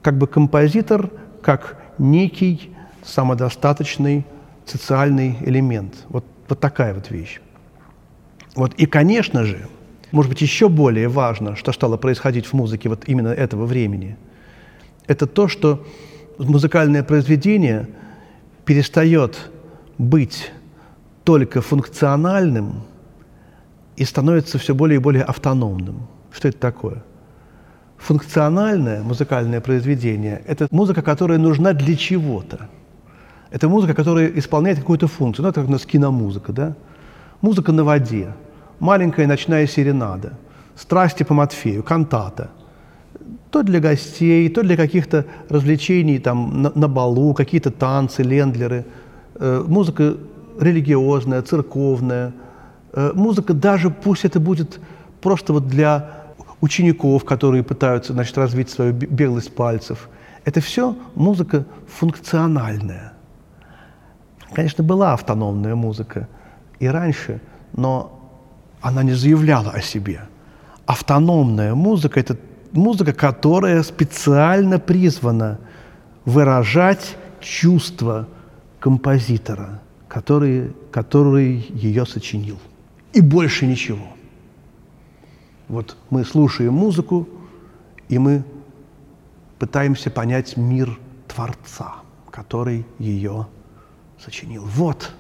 Как 0.03 0.19
бы 0.19 0.27
композитор, 0.27 1.09
как 1.41 1.81
некий 1.99 2.71
самодостаточный 3.05 4.27
социальный 4.67 5.37
элемент. 5.41 5.95
Вот, 6.09 6.25
вот 6.49 6.59
такая 6.59 6.95
вот 6.95 7.11
вещь. 7.11 7.41
Вот. 8.57 8.75
И, 8.75 8.87
конечно 8.87 9.45
же, 9.45 9.69
может 10.11 10.31
быть, 10.31 10.43
еще 10.43 10.69
более 10.69 11.09
важно, 11.09 11.55
что 11.55 11.71
стало 11.71 11.97
происходить 11.97 12.47
в 12.47 12.55
музыке 12.55 12.89
вот 12.89 13.05
именно 13.07 13.29
этого 13.29 13.67
времени, 13.67 14.17
это 15.07 15.29
то, 15.29 15.47
что 15.47 15.87
музыкальное 16.39 17.05
произведение 17.05 17.89
перестает 18.65 19.51
быть 20.01 20.53
только 21.25 21.61
функциональным 21.61 22.83
и 23.97 24.05
становится 24.05 24.59
все 24.59 24.75
более 24.75 24.97
и 24.97 25.03
более 25.03 25.23
автономным. 25.23 26.07
Что 26.33 26.49
это 26.49 26.59
такое? 26.59 27.03
Функциональное 27.99 29.03
музыкальное 29.03 29.61
произведение– 29.61 30.43
это 30.47 30.67
музыка, 30.71 31.03
которая 31.03 31.39
нужна 31.39 31.73
для 31.73 31.97
чего-то– 31.97 32.69
это 33.51 33.69
музыка, 33.69 33.95
которая 33.95 34.29
исполняет 34.29 34.79
какую-то 34.79 35.09
функцию. 35.09 35.45
Ну, 35.45 35.51
это 35.51 35.61
как 35.61 35.69
у 35.69 35.73
нас 35.73 35.85
киномузыка, 35.85 36.53
да? 36.53 36.75
Музыка 37.41 37.73
на 37.73 37.85
воде, 37.85 38.35
маленькая 38.79 39.27
ночная 39.27 39.67
серенада, 39.67 40.33
страсти 40.77 41.25
по 41.25 41.35
Матфею, 41.35 41.83
кантата. 41.83 42.51
То 43.51 43.63
для 43.63 43.81
гостей, 43.81 44.49
то 44.49 44.63
для 44.63 44.77
каких-то 44.77 45.25
развлечений 45.49 46.19
там, 46.19 46.63
на, 46.63 46.73
на 46.75 46.89
балу, 46.89 47.35
какие-то 47.35 47.71
танцы, 47.71 48.23
лендлеры. 48.23 48.85
Э, 49.41 49.65
музыка 49.67 50.17
религиозная, 50.61 51.41
церковная. 51.41 52.33
Э, 52.93 53.13
музыка 53.15 53.55
даже, 53.55 53.89
пусть 53.89 54.27
это 54.27 54.39
будет 54.39 54.79
просто 55.23 55.55
вот 55.55 55.67
для 55.67 56.11
учеников, 56.61 57.25
которые 57.25 57.63
пытаются 57.63 58.13
значит, 58.13 58.37
развить 58.37 58.69
свою 58.69 58.93
беглость 58.93 59.55
пальцев. 59.55 60.11
Это 60.45 60.61
все 60.61 60.95
музыка 61.15 61.65
функциональная. 61.89 63.15
Конечно, 64.53 64.85
была 64.85 65.15
автономная 65.15 65.75
музыка 65.75 66.29
и 66.79 66.87
раньше, 66.87 67.41
но 67.73 68.21
она 68.83 69.03
не 69.03 69.15
заявляла 69.15 69.71
о 69.71 69.81
себе. 69.81 70.23
Автономная 70.85 71.75
музыка– 71.75 72.21
это 72.21 72.37
музыка, 72.73 73.15
которая 73.15 73.83
специально 73.83 74.79
призвана 74.79 75.61
выражать 76.27 77.17
чувства 77.41 78.27
композитора, 78.81 79.81
который, 80.09 80.73
который 80.91 81.67
ее 81.71 82.07
сочинил. 82.07 82.59
И 83.13 83.21
больше 83.21 83.67
ничего. 83.67 84.09
Вот 85.69 85.97
мы 86.11 86.25
слушаем 86.25 86.73
музыку, 86.73 87.29
и 88.09 88.19
мы 88.19 88.43
пытаемся 89.59 90.11
понять 90.11 90.57
мир 90.57 90.99
Творца, 91.29 91.97
который 92.31 92.85
ее 92.99 93.47
сочинил. 94.19 94.65
Вот. 94.65 95.13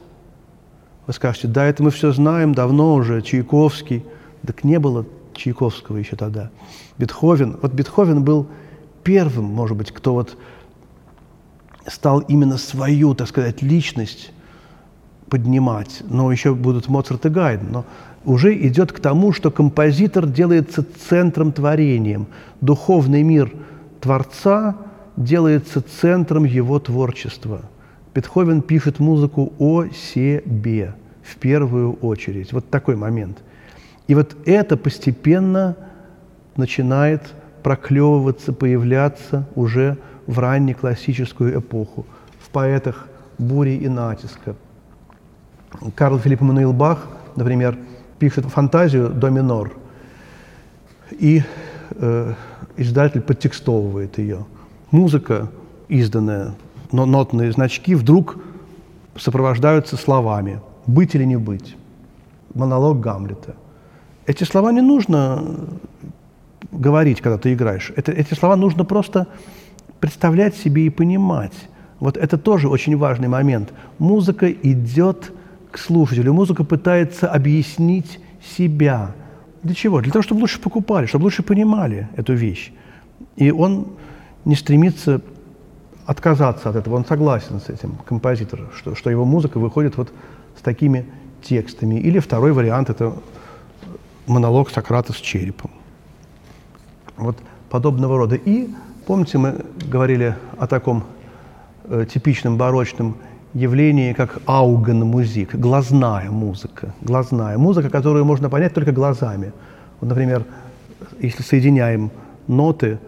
Вы 1.07 1.13
скажете, 1.13 1.47
да, 1.47 1.67
это 1.67 1.83
мы 1.83 1.91
все 1.91 2.13
знаем 2.13 2.55
давно 2.55 2.95
уже, 2.95 3.23
Чайковский. 3.23 4.05
Так 4.47 4.65
не 4.65 4.79
было 4.79 5.07
Чайковского 5.35 5.99
еще 5.99 6.17
тогда. 6.17 6.51
Бетховен. 6.99 7.59
Вот 7.63 7.73
Бетховен 7.73 8.25
был 8.25 8.49
первым, 9.05 9.45
может 9.45 9.77
быть, 9.77 9.93
кто 9.93 10.15
вот 10.15 10.37
стал 11.87 12.21
именно 12.21 12.59
свою, 12.59 13.15
так 13.15 13.29
сказать, 13.29 13.63
личность 13.63 14.33
поднимать. 15.29 16.03
Но 16.09 16.31
еще 16.33 16.55
будут 16.55 16.89
Моцарт 16.89 17.27
и 17.27 17.29
Гайден. 17.29 17.71
Но 17.71 17.85
уже 18.25 18.55
идет 18.67 18.93
к 18.93 19.01
тому, 19.01 19.33
что 19.33 19.51
композитор 19.51 20.27
делается 20.27 20.85
центром 21.09 21.53
творением. 21.53 22.27
Духовный 22.61 23.23
мир 23.23 23.53
Творца 24.01 24.77
делается 25.17 25.83
центром 25.83 26.45
его 26.45 26.79
творчества– 26.79 27.63
Бетховен 28.15 28.63
пишет 28.63 28.99
музыку 28.99 29.53
о 29.59 29.87
себе 29.87 30.95
в 31.23 31.37
первую 31.37 31.93
очередь. 31.95 32.53
Вот 32.53 32.69
такой 32.69 32.97
момент. 32.97 33.39
И 34.09 34.15
вот 34.15 34.37
это 34.47 34.77
постепенно 34.77 35.77
начинает 36.57 37.23
проклевываться, 37.63 38.53
появляться 38.53 39.47
уже 39.55 39.97
в 40.31 40.39
ранней 40.39 40.75
классическую 40.75 41.59
эпоху, 41.59 42.07
в 42.39 42.51
поэтах 42.51 43.09
бури 43.39 43.77
и 43.77 43.89
натиска. 43.89 44.55
Карл 45.95 46.19
Филипп 46.19 46.41
Мануил 46.41 46.73
Бах, 46.73 47.07
например, 47.37 47.79
пишет 48.19 48.47
фантазию 48.47 49.11
до 49.11 49.31
минор, 49.31 49.73
и 51.11 51.43
э, 51.91 52.35
издатель 52.77 53.21
подтекстовывает 53.21 54.19
ее. 54.19 54.47
Музыка, 54.91 55.49
изданная 55.89 56.55
но 56.93 57.07
нотные 57.07 57.53
значки 57.53 57.95
вдруг 57.95 58.37
сопровождаются 59.17 59.97
словами 59.97 60.61
«быть 60.87 61.15
или 61.15 61.25
не 61.25 61.37
быть». 61.37 61.77
Монолог 62.55 63.01
Гамлета. 63.01 63.55
Эти 64.27 64.45
слова 64.45 64.73
не 64.73 64.81
нужно 64.81 65.45
говорить, 66.73 67.21
когда 67.21 67.39
ты 67.39 67.53
играешь. 67.53 67.93
Это, 67.97 68.13
эти 68.13 68.35
слова 68.35 68.57
нужно 68.57 68.85
просто 68.85 69.27
представлять 70.01 70.57
себе 70.57 70.87
и 70.87 70.91
понимать. 70.91 71.53
Вот 72.01 72.17
это 72.17 72.39
тоже 72.39 72.69
очень 72.69 72.97
важный 72.97 73.29
момент. 73.29 73.73
Музыка 73.99 74.51
идет 74.51 75.33
к 75.71 75.79
слушателю. 75.79 76.33
Музыка 76.33 76.65
пытается 76.65 77.31
объяснить 77.31 78.19
себя. 78.57 79.15
Для 79.63 79.75
чего? 79.75 80.01
Для 80.01 80.11
того, 80.11 80.23
чтобы 80.23 80.41
лучше 80.41 80.61
покупали, 80.61 81.07
чтобы 81.07 81.25
лучше 81.25 81.43
понимали 81.43 82.09
эту 82.17 82.33
вещь. 82.33 82.73
И 83.37 83.51
он 83.51 83.89
не 84.45 84.57
стремится 84.57 85.21
отказаться 86.07 86.71
от 86.71 86.77
этого. 86.77 86.97
Он 86.97 87.05
согласен 87.05 87.61
с 87.61 87.69
этим, 87.69 87.97
композитор, 88.07 88.71
что, 88.75 88.95
что 88.95 89.11
его 89.11 89.25
музыка 89.25 89.59
выходит 89.61 89.97
вот 89.97 90.13
с 90.59 90.63
такими 90.63 91.07
текстами. 91.43 91.97
Или 91.97 92.19
второй 92.19 92.53
вариант– 92.53 92.91
это 92.91 93.15
монолог 94.27 94.71
Сократа 94.71 95.13
с 95.13 95.17
черепом. 95.17 95.71
Вот 97.17 97.37
подобного 97.69 98.17
рода. 98.17 98.37
И, 98.37 98.71
помните, 99.11 99.39
мы 99.39 99.57
говорили 99.91 100.37
о 100.57 100.69
таком 100.69 101.03
э, 101.89 102.07
типичном 102.09 102.57
барочном 102.57 103.17
явление, 103.55 104.15
как 104.15 104.39
ауген-музик, 104.47 105.57
глазная 105.57 106.31
музыка. 106.31 106.95
Глазная 107.01 107.59
музыка, 107.59 107.91
которую 107.91 108.25
можно 108.25 108.49
понять 108.49 108.73
только 108.73 108.93
глазами. 108.93 109.53
Вот, 109.99 110.11
например, 110.11 110.45
если 111.19 111.43
соединяем 111.43 112.13
ноты 112.47 113.01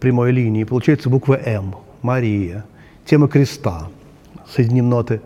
прямой 0.00 0.32
линии, 0.32 0.64
получается 0.64 1.10
буква 1.10 1.38
М, 1.44 1.74
Мария, 2.00 2.64
тема 3.04 3.28
креста. 3.28 3.88
Соединим 4.48 4.88
ноты 4.88 5.20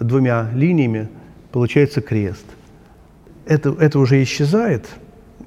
двумя 0.00 0.50
линиями, 0.54 1.08
получается 1.52 2.00
крест. 2.00 2.46
Это, 3.46 3.76
это 3.78 4.00
уже 4.00 4.20
исчезает 4.24 4.88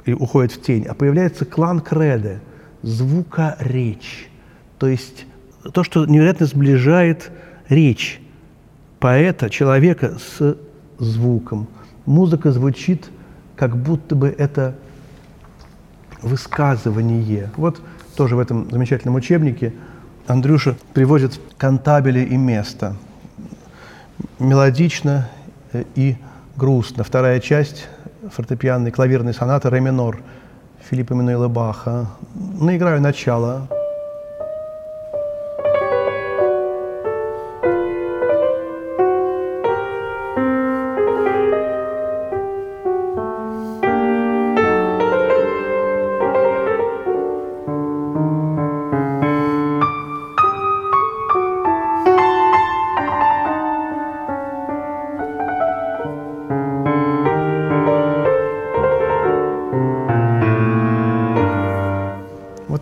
и 0.06 0.13
уходит 0.13 0.54
в 0.54 0.62
тень, 0.62 0.86
а 0.86 0.94
появляется 0.94 1.44
клан 1.44 1.82
креды, 1.82 2.39
звукоречь. 2.84 4.30
То 4.78 4.88
есть 4.88 5.26
то, 5.74 5.84
что 5.84 6.06
невероятно 6.06 6.46
сближает 6.46 7.32
речь 7.70 8.22
поэта, 9.00 9.50
человека 9.50 10.17
с 10.17 10.58
звуком. 10.98 11.67
Музыка 12.06 12.52
звучит, 12.52 13.10
как 13.56 13.78
будто 13.78 14.15
бы 14.15 14.34
это 14.36 14.76
высказывание. 16.22 17.50
Вот 17.58 17.82
тоже 18.15 18.36
в 18.36 18.39
этом 18.39 18.70
замечательном 18.70 19.15
учебнике 19.15 19.74
Андрюша 20.28 20.76
приводит 20.94 21.39
кантабели 21.58 22.20
и 22.22 22.38
место. 22.38 22.96
Мелодично 24.39 25.30
и 25.96 26.17
грустно. 26.56 27.04
Вторая 27.04 27.39
часть 27.39 27.88
фортепианной 28.30 28.91
клавирной 28.91 29.34
сонаты 29.34 29.70
«Ре 29.70 29.80
минор» 29.80 30.22
Филиппа 30.89 31.13
Эммануэла 31.13 31.48
Баха. 31.48 32.08
Наиграю 32.60 33.02
начало. 33.02 33.67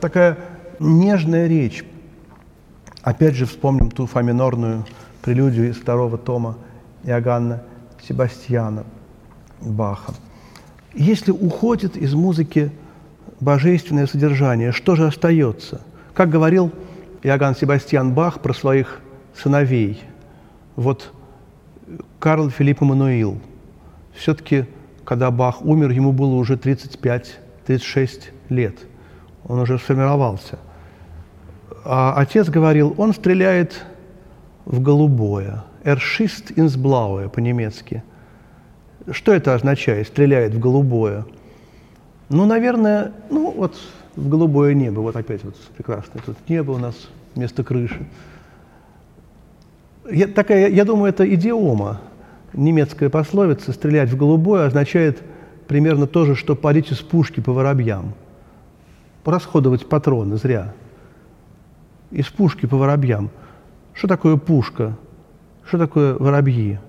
Такая 0.10 0.38
нежная 0.80 1.45
речь. 1.48 1.86
Опять 3.04 3.36
же 3.36 3.45
вспомним 3.45 3.91
ту 3.91 4.08
фа 4.08 4.24
минорную 4.24 4.86
прелюдию 5.22 5.69
из 5.69 5.76
второго 5.76 6.17
тома 6.17 6.58
Иоганна 7.04 7.62
Себастьяна 8.02 8.86
Баха. 9.62 10.15
Если 10.95 11.32
уходит 11.32 11.95
из 11.95 12.15
музыки 12.15 12.72
божественное 13.39 14.08
содержание, 14.08 14.72
что 14.72 14.95
же 14.95 15.06
остается? 15.06 15.82
Как 16.15 16.30
говорил 16.30 16.72
Иоганн 17.22 17.56
Себастьян 17.56 18.12
Бах 18.12 18.41
про 18.41 18.54
своих 18.54 19.02
сыновей. 19.36 20.02
Вот 20.76 21.13
Карл 22.17 22.50
Филипп 22.50 22.82
Эммануил. 22.82 23.38
Все-таки, 24.15 24.65
когда 25.06 25.30
Бах 25.30 25.62
умер, 25.62 25.91
ему 25.91 26.13
было 26.13 26.34
уже 26.34 26.56
35-36 26.56 28.24
лет– 28.50 28.76
он 29.47 29.60
уже 29.60 29.78
сформировался. 29.78 30.60
А 31.86 32.13
отец 32.15 32.49
говорил, 32.49 32.93
он 32.97 33.13
стреляет 33.13 33.86
в 34.65 34.82
голубое. 34.82 35.63
Ins 35.84 36.78
Blaue 36.78 37.30
по-немецки. 37.30 38.04
Что 39.12 39.34
это 39.34 39.56
означает, 39.56 40.08
стреляет 40.08 40.54
в 40.54 40.60
голубое? 40.60 41.25
Ну, 42.30 42.45
наверное, 42.45 43.13
ну 43.30 43.52
вот 43.52 43.75
в 44.15 44.30
голубое 44.30 44.73
небо. 44.73 44.99
Вот 44.99 45.15
опять 45.15 45.43
вот 45.43 45.56
прекрасное 45.75 46.21
тут 46.23 46.38
небо 46.47 46.71
у 46.71 46.78
нас 46.78 46.95
вместо 47.34 47.63
крыши. 47.63 48.06
Я, 50.12 50.28
такая, 50.28 50.69
я 50.69 50.86
думаю, 50.86 51.10
это 51.10 51.34
идиома. 51.34 52.02
Немецкая 52.54 53.10
пословица 53.10 53.71
«стрелять 53.71 54.10
в 54.10 54.17
голубое» 54.17 54.65
означает 54.65 55.21
примерно 55.67 56.08
то 56.08 56.25
же, 56.25 56.36
что 56.36 56.56
палить 56.56 56.91
из 56.91 56.97
пушки 56.97 57.39
по 57.39 57.54
воробьям– 57.54 58.13
расходовать 59.30 59.88
патроны 59.88 60.38
зря. 60.38 60.74
Из 62.12 62.28
пушки 62.28 62.65
по 62.65 62.78
воробьям. 62.78 63.30
Что 63.94 64.08
такое 64.08 64.38
пушка? 64.38 64.96
Что 65.65 65.78
такое 65.78 66.15
воробьи? 66.15 66.80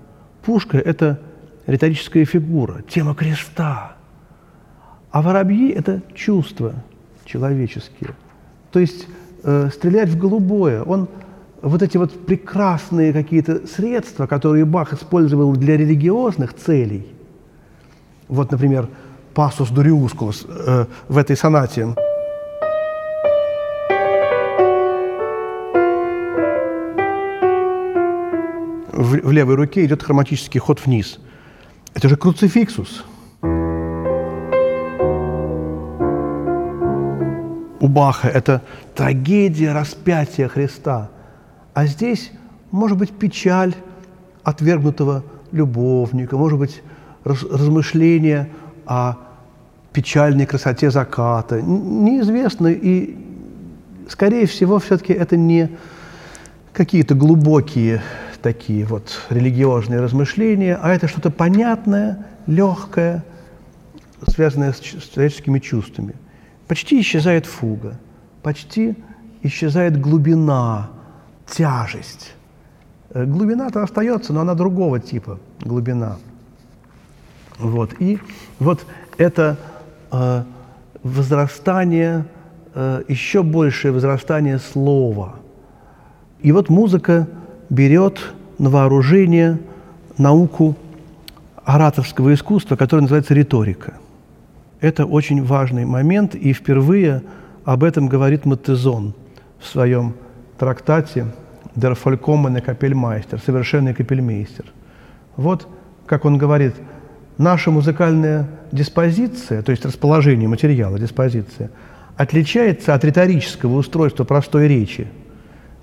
Пушка– 0.43 0.77
это 0.79 1.19
риторическая 1.67 2.25
фигура, 2.25 2.81
тема 2.87 3.13
креста. 3.13 3.93
А 5.11 5.21
воробьи– 5.21 5.69
это 5.71 6.01
чувства 6.15 6.73
человеческие. 7.25 8.11
То 8.71 8.79
есть 8.79 9.07
э, 9.43 9.69
стрелять 9.73 10.09
в 10.09 10.17
голубое, 10.17 10.81
он 10.83 11.09
вот 11.61 11.83
эти 11.83 11.97
вот 11.97 12.25
прекрасные 12.25 13.13
какие-то 13.13 13.67
средства, 13.67 14.25
которые 14.25 14.65
Бах 14.65 14.93
использовал 14.93 15.53
для 15.55 15.77
религиозных 15.77 16.55
целей, 16.55 17.07
вот, 18.27 18.51
например, 18.51 18.87
пасус 19.33 19.69
дуриускулус 19.69 20.47
э, 20.47 20.85
в 21.07 21.17
этой 21.17 21.37
сонате– 21.37 21.95
в, 29.11 29.31
левой 29.31 29.55
руке 29.55 29.85
идет 29.85 30.03
хроматический 30.03 30.59
ход 30.59 30.85
вниз. 30.85 31.19
Это 31.93 32.07
же 32.07 32.15
круцификсус. 32.15 33.03
У 37.79 37.87
Баха 37.87 38.27
это 38.27 38.61
трагедия 38.95 39.73
распятия 39.73 40.47
Христа. 40.47 41.09
А 41.73 41.85
здесь 41.85 42.31
может 42.69 42.97
быть 42.97 43.11
печаль 43.11 43.73
отвергнутого 44.43 45.23
любовника, 45.51 46.37
может 46.37 46.59
быть 46.59 46.81
раз, 47.23 47.43
размышление 47.43 48.49
о 48.85 49.15
печальной 49.93 50.45
красоте 50.45 50.91
заката. 50.91 51.61
Неизвестно, 51.61 52.67
и, 52.67 53.17
скорее 54.07 54.45
всего, 54.45 54.79
все-таки 54.79 55.13
это 55.13 55.35
не 55.35 55.69
какие-то 56.71 57.15
глубокие 57.15 58.01
такие 58.41 58.85
вот 58.85 59.27
религиозные 59.29 59.99
размышления, 59.99 60.77
а 60.81 60.93
это 60.93 61.07
что-то 61.07 61.29
понятное, 61.31 62.25
легкое, 62.47 63.23
связанное 64.27 64.73
с 64.73 64.79
человеческими 64.79 65.59
чувствами. 65.59 66.15
Почти 66.67 66.99
исчезает 67.01 67.45
фуга, 67.45 67.99
почти 68.43 68.95
исчезает 69.43 69.99
глубина, 69.99 70.89
тяжесть. 71.47 72.33
Э, 73.09 73.25
глубина-то 73.25 73.83
остается, 73.83 74.33
но 74.33 74.41
она 74.41 74.53
другого 74.53 74.99
типа 74.99 75.39
глубина. 75.61 76.17
Вот. 77.57 77.93
И 77.99 78.19
вот 78.59 78.85
это 79.17 79.57
э, 80.11 80.43
возрастание, 81.03 82.25
э, 82.73 83.03
еще 83.07 83.43
большее 83.43 83.91
возрастание 83.91 84.59
слова. 84.59 85.35
И 86.41 86.51
вот 86.51 86.69
музыка 86.69 87.27
берет 87.71 88.19
на 88.59 88.69
вооружение 88.69 89.57
науку 90.17 90.75
ораторского 91.63 92.33
искусства, 92.33 92.75
которая 92.75 93.03
называется 93.03 93.33
риторика. 93.33 93.93
Это 94.81 95.05
очень 95.05 95.43
важный 95.43 95.85
момент, 95.85 96.35
и 96.35 96.53
впервые 96.53 97.23
об 97.63 97.83
этом 97.83 98.07
говорит 98.07 98.45
Маттезон 98.45 99.13
в 99.59 99.67
своем 99.67 100.15
трактате 100.59 101.27
«Der 101.75 101.97
vollkommene 101.97 102.63
Kapellmeister»– 102.63 103.39
«Совершенный 103.45 103.93
капельмейстер». 103.93 104.65
Вот 105.37 105.67
как 106.05 106.25
он 106.25 106.37
говорит, 106.37 106.75
наша 107.37 107.71
музыкальная 107.71 108.47
диспозиция, 108.73 109.61
то 109.61 109.71
есть 109.71 109.85
расположение 109.85 110.49
материала, 110.49 110.99
диспозиция, 110.99 111.71
отличается 112.17 112.93
от 112.93 113.05
риторического 113.05 113.77
устройства 113.77 114.25
простой 114.25 114.67
речи 114.67 115.07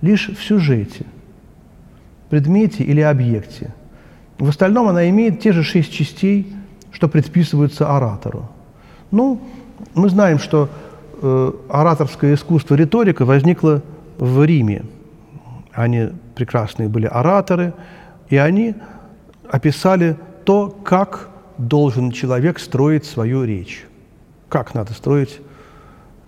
лишь 0.02 0.28
в 0.28 0.42
сюжете– 0.42 1.06
предмете 2.28 2.84
или 2.84 3.00
объекте. 3.00 3.74
В 4.38 4.48
остальном 4.48 4.88
она 4.88 5.08
имеет 5.08 5.40
те 5.40 5.52
же 5.52 5.62
шесть 5.62 5.92
частей, 5.92 6.52
что 6.92 7.08
предписываются 7.08 7.94
оратору. 7.94 8.48
Ну, 9.10 9.40
мы 9.94 10.08
знаем, 10.08 10.38
что 10.38 10.68
э, 11.20 11.52
ораторское 11.68 12.34
искусство 12.34 12.74
риторика 12.74 13.24
возникло 13.24 13.82
в 14.18 14.44
Риме. 14.44 14.84
Они 15.72 16.10
прекрасные 16.34 16.88
были 16.88 17.06
ораторы, 17.06 17.72
и 18.28 18.36
они 18.36 18.74
описали 19.50 20.16
то, 20.44 20.68
как 20.68 21.30
должен 21.56 22.12
человек 22.12 22.58
строить 22.58 23.04
свою 23.06 23.44
речь. 23.44 23.86
Как 24.48 24.74
надо 24.74 24.92
строить 24.92 25.40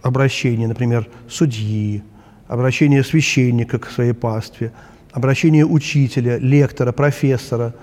обращение, 0.03 0.67
например, 0.67 1.09
судьи, 1.29 2.03
обращение 2.49 3.05
священника 3.05 3.79
к 3.79 3.87
своей 3.87 4.15
пастве– 4.15 4.73
обращение 5.13 5.67
учителя, 5.67 6.39
лектора, 6.39 6.93
профессора, 6.93 7.75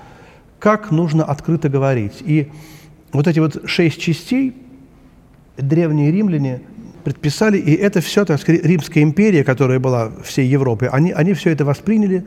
как 0.60 0.92
нужно 0.92 1.24
открыто 1.24 1.70
говорить. 1.70 2.22
И 2.22 2.50
вот 3.12 3.28
эти 3.28 3.40
вот 3.40 3.70
шесть 3.70 4.00
частей 4.00 4.56
древние 5.58 6.12
римляне 6.12 6.62
предписали, 7.04 7.58
и 7.58 7.74
это 7.74 8.02
все, 8.02 8.26
так 8.26 8.40
сказать, 8.42 8.64
Римская 8.64 9.04
империя, 9.04 9.44
которая 9.44 9.80
была 9.80 10.12
всей 10.24 10.48
Европой, 10.48 10.90
они, 10.90 11.12
они 11.12 11.34
все 11.34 11.52
это 11.52 11.64
восприняли, 11.64 12.26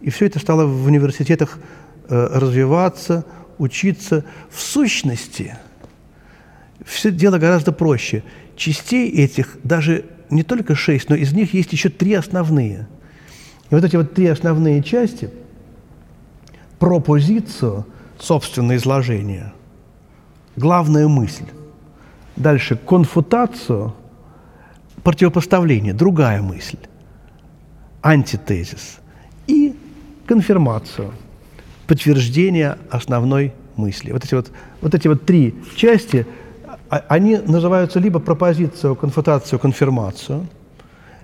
и 0.00 0.10
все 0.10 0.26
это 0.26 0.38
стало 0.38 0.66
в 0.66 0.86
университетах 0.86 1.58
э, 2.08 2.28
развиваться, 2.32 3.24
учиться. 3.58 4.24
В 4.50 4.60
сущности, 4.60 5.56
все 6.84 7.10
дело 7.10 7.38
гораздо 7.38 7.72
проще. 7.72 8.22
Частей 8.56 9.10
этих 9.10 9.56
даже 9.62 10.04
не 10.30 10.42
только 10.42 10.74
шесть, 10.74 11.08
но 11.08 11.16
из 11.16 11.32
них 11.32 11.54
есть 11.54 11.72
еще 11.72 11.88
три 11.88 12.14
основные. 12.14 12.86
И 13.70 13.74
вот 13.74 13.84
эти 13.84 13.96
вот 13.96 14.14
три 14.14 14.26
основные 14.26 14.82
части– 14.82 15.30
пропозицию, 16.78 17.86
собственное 18.18 18.76
изложение, 18.76 19.52
главная 20.56 21.08
мысль. 21.08 21.44
Дальше 22.36 22.76
конфутацию, 22.76 23.94
противопоставление, 25.02 25.92
другая 25.92 26.40
мысль, 26.40 26.78
антитезис. 28.00 29.00
И 29.46 29.76
конфирмацию, 30.26 31.12
подтверждение 31.86 32.78
основной 32.90 33.52
мысли. 33.76 34.12
Вот 34.12 34.24
эти 34.24 34.34
вот, 34.34 34.50
вот 34.80 34.94
эти 34.94 35.08
вот 35.08 35.26
три 35.26 35.54
части– 35.76 36.26
а, 36.90 37.04
они 37.08 37.36
называются 37.36 38.00
либо 38.00 38.18
пропозицию, 38.18 38.96
конфутацию, 38.96 39.58
конфирмацию, 39.58 40.46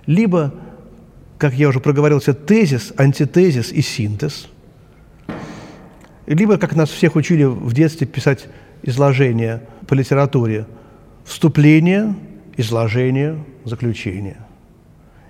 либо, 0.05 0.53
как 1.37 1.53
я 1.53 1.69
уже 1.69 1.79
проговорился, 1.79 2.33
тезис, 2.33 2.93
антитезис 2.97 3.71
и 3.71 3.81
синтез, 3.81 4.47
либо, 6.25 6.57
как 6.57 6.75
нас 6.75 6.89
всех 6.89 7.15
учили 7.15 7.43
в 7.43 7.73
детстве 7.73 8.07
писать 8.07 8.47
изложение 8.81 9.61
по 9.87 9.93
литературе, 9.93 10.65
вступление, 11.23 12.15
изложение, 12.57 13.43
заключение. 13.63 14.37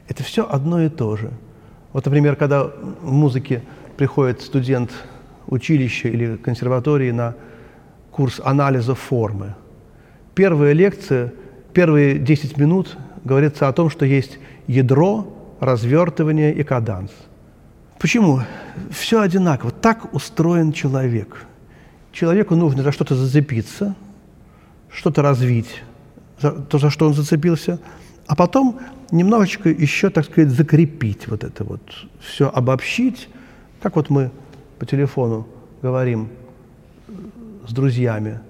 Это 0.07 0.23
все 0.23 0.47
одно 0.47 0.81
и 0.81 0.89
то 0.89 1.17
же. 1.17 1.31
Вот, 1.91 2.05
например, 2.05 2.35
когда 2.35 2.65
в 2.65 3.11
музыке 3.11 3.63
приходит 3.97 4.41
студент 4.41 4.91
училища 5.47 6.07
или 6.07 6.37
консерватории 6.37 7.11
на 7.11 7.35
курс 8.11 8.39
анализа 8.43 8.95
формы– 8.95 9.55
Первая 10.35 10.73
лекция, 10.73 11.33
первые 11.73 12.19
10 12.19 12.57
минут 12.57 12.97
говорится 13.23 13.69
о 13.69 13.73
том, 13.73 13.89
что 13.89 14.05
есть 14.05 14.37
ядро, 14.67 15.33
развертывание 15.59 16.53
и 16.53 16.63
каданс. 16.63 17.11
Почему? 17.99 18.41
Все 18.91 19.21
одинаково. 19.21 19.71
Так 19.71 20.13
устроен 20.13 20.73
человек. 20.73 21.45
Человеку 22.11 22.55
нужно 22.55 22.83
за 22.83 22.91
что-то 22.91 23.15
зацепиться, 23.15 23.95
что-то 24.89 25.21
развить, 25.21 25.83
за, 26.39 26.51
то, 26.51 26.77
за 26.77 26.89
что 26.89 27.07
он 27.07 27.13
зацепился, 27.13 27.79
а 28.27 28.35
потом 28.35 28.79
немножечко 29.11 29.69
еще, 29.69 30.09
так 30.09 30.25
сказать, 30.25 30.49
закрепить 30.49 31.27
вот 31.27 31.43
это 31.43 31.63
вот, 31.63 31.81
все 32.19 32.49
обобщить, 32.49 33.27
как 33.81 33.97
вот 33.97 34.09
мы 34.09 34.31
по 34.79 34.85
телефону 34.85 35.47
говорим 35.81 36.29
с 37.67 37.73
друзьями– 37.73 38.39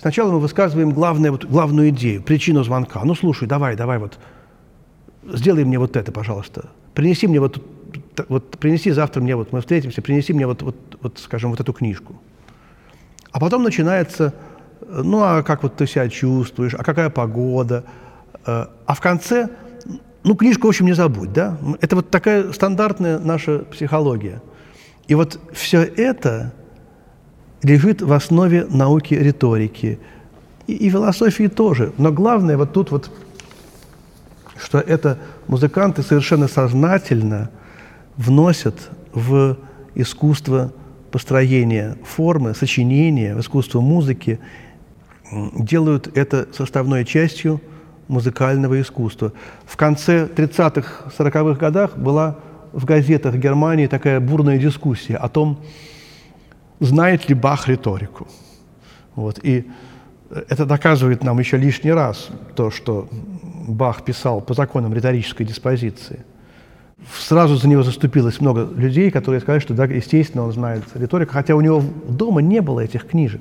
Сначала 0.00 0.32
мы 0.32 0.40
высказываем 0.40 0.92
главное, 0.92 1.30
вот, 1.30 1.44
главную 1.44 1.90
идею, 1.90 2.22
причину 2.22 2.64
звонка. 2.64 3.02
Ну, 3.04 3.14
слушай, 3.14 3.46
давай, 3.46 3.76
давай, 3.76 3.98
вот, 3.98 4.18
сделай 5.24 5.64
мне 5.64 5.78
вот 5.78 5.96
это, 5.96 6.12
пожалуйста. 6.12 6.70
Принеси 6.94 7.26
мне 7.26 7.40
вот, 7.40 7.62
вот 8.28 8.58
принеси 8.58 8.90
завтра 8.90 9.20
мне, 9.20 9.36
вот 9.36 9.52
мы 9.52 9.60
встретимся, 9.60 10.02
принеси 10.02 10.32
мне 10.32 10.46
вот, 10.46 10.62
вот, 10.62 10.76
вот, 11.00 11.18
скажем, 11.18 11.50
вот 11.50 11.60
эту 11.60 11.72
книжку. 11.72 12.14
А 13.32 13.38
потом 13.38 13.62
начинается, 13.62 14.34
ну, 14.86 15.22
а 15.22 15.42
как 15.42 15.62
вот 15.62 15.76
ты 15.76 15.86
себя 15.86 16.08
чувствуешь, 16.08 16.74
а 16.74 16.82
какая 16.82 17.10
погода. 17.10 17.84
Э, 18.46 18.66
а 18.86 18.94
в 18.94 19.00
конце, 19.00 19.48
ну, 20.24 20.34
книжку, 20.34 20.66
в 20.66 20.70
общем, 20.70 20.86
не 20.86 20.94
забудь, 20.94 21.32
да? 21.32 21.58
Это 21.80 21.96
вот 21.96 22.10
такая 22.10 22.52
стандартная 22.52 23.18
наша 23.18 23.60
психология. 23.60 24.42
И 25.06 25.14
вот 25.14 25.40
все 25.52 25.82
это 25.82 26.52
лежит 27.62 28.02
в 28.02 28.12
основе 28.12 28.66
науки 28.68 29.14
риторики. 29.14 29.98
И, 30.66 30.74
и 30.74 30.90
философии 30.90 31.48
тоже. 31.48 31.92
Но 31.98 32.12
главное 32.12 32.56
вот 32.56 32.72
тут 32.72 32.90
вот, 32.90 33.10
что 34.60 34.78
это 34.78 35.18
музыканты 35.46 36.02
совершенно 36.02 36.48
сознательно 36.48 37.50
вносят 38.16 38.90
в 39.12 39.56
искусство 39.94 40.72
построения 41.10 41.96
формы, 42.04 42.54
сочинения, 42.54 43.34
в 43.34 43.40
искусство 43.40 43.80
музыки, 43.80 44.38
делают 45.32 46.16
это 46.16 46.48
составной 46.52 47.04
частью 47.04 47.60
музыкального 48.08 48.80
искусства. 48.80 49.32
В 49.64 49.76
конце 49.76 50.26
30-х, 50.26 51.12
40-х 51.18 51.58
годах 51.58 51.96
была 51.96 52.38
в 52.72 52.84
газетах 52.84 53.36
Германии 53.36 53.86
такая 53.86 54.20
бурная 54.20 54.58
дискуссия 54.58 55.16
о 55.16 55.28
том, 55.28 55.60
знает 56.80 57.28
ли 57.28 57.34
Бах 57.34 57.68
риторику. 57.68 58.28
Вот. 59.14 59.40
И 59.42 59.66
это 60.30 60.64
доказывает 60.66 61.24
нам 61.24 61.38
еще 61.38 61.56
лишний 61.56 61.92
раз 61.92 62.28
то, 62.54 62.70
что 62.70 63.08
Бах 63.68 64.04
писал 64.04 64.40
по 64.40 64.54
законам 64.54 64.94
риторической 64.94 65.46
диспозиции. 65.46 66.24
Сразу 67.18 67.56
за 67.56 67.68
него 67.68 67.82
заступилось 67.82 68.40
много 68.40 68.68
людей, 68.76 69.10
которые 69.10 69.40
сказали, 69.40 69.60
что, 69.60 69.74
да, 69.74 69.84
естественно, 69.84 70.44
он 70.44 70.52
знает 70.52 70.84
риторику, 70.94 71.32
хотя 71.32 71.54
у 71.54 71.60
него 71.60 71.82
дома 72.08 72.42
не 72.42 72.60
было 72.60 72.80
этих 72.80 73.06
книжек 73.06 73.40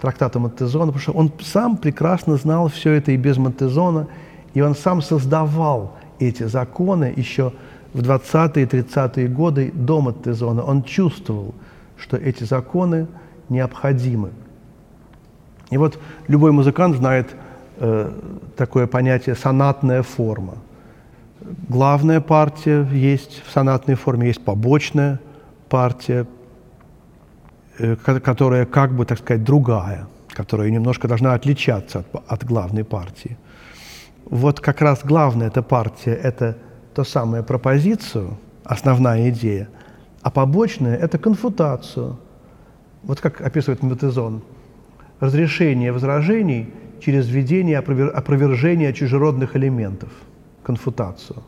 трактата 0.00 0.38
Монтезона, 0.38 0.92
потому 0.92 1.02
что 1.02 1.12
он 1.12 1.32
сам 1.40 1.76
прекрасно 1.76 2.36
знал 2.36 2.68
все 2.68 2.92
это 2.92 3.12
и 3.12 3.16
без 3.16 3.38
Монтезона, 3.38 4.08
и 4.54 4.60
он 4.60 4.74
сам 4.74 5.02
создавал 5.02 5.96
эти 6.18 6.44
законы 6.44 7.12
еще 7.16 7.52
в 7.92 8.00
20-е, 8.00 8.66
30-е 8.66 9.28
годы 9.28 9.70
до 9.74 10.00
Монтезона. 10.00 10.62
Он 10.62 10.82
чувствовал– 10.82 11.54
что 11.96 12.16
эти 12.16 12.44
законы 12.44 13.06
необходимы. 13.48 14.30
И 15.70 15.76
вот 15.76 15.98
любой 16.28 16.52
музыкант 16.52 16.96
знает 16.96 17.34
такое 18.56 18.86
понятие 18.86 19.34
«сонатная 19.34 20.02
форма». 20.02 20.54
Главная 21.68 22.20
партия 22.20 22.88
есть 22.92 23.42
в 23.46 23.52
сонатной 23.52 23.94
форме, 23.94 24.28
есть 24.28 24.44
побочная 24.44 25.20
партия, 25.68 26.26
э, 27.78 27.96
которая 27.96 28.66
как 28.66 28.92
бы, 28.92 29.04
так 29.04 29.18
сказать, 29.18 29.44
другая, 29.44 30.06
которая 30.28 30.70
немножко 30.70 31.06
должна 31.08 31.34
отличаться 31.34 31.98
от, 32.00 32.22
от 32.26 32.44
главной 32.44 32.84
партии. 32.84 33.36
Вот 34.24 34.60
как 34.60 34.80
раз 34.80 35.00
главная 35.04 35.48
эта 35.48 35.62
партия– 35.62 36.14
это 36.22 36.56
то 36.94 37.04
самое 37.04 37.42
пропозицию, 37.42 38.38
основная 38.64 39.30
идея– 39.30 39.68
а 40.26 40.30
побочное– 40.30 40.96
это 41.04 41.18
конфутацию. 41.18 42.18
Вот 43.04 43.20
как 43.20 43.40
описывает 43.40 43.84
Метезон. 43.84 44.42
Разрешение 45.20 45.92
возражений 45.92 46.74
через 47.06 47.28
введение 47.28 47.78
опровержения 47.78 48.92
чужеродных 48.92 49.56
элементов. 49.56 50.10
Конфутацию. 50.62 51.42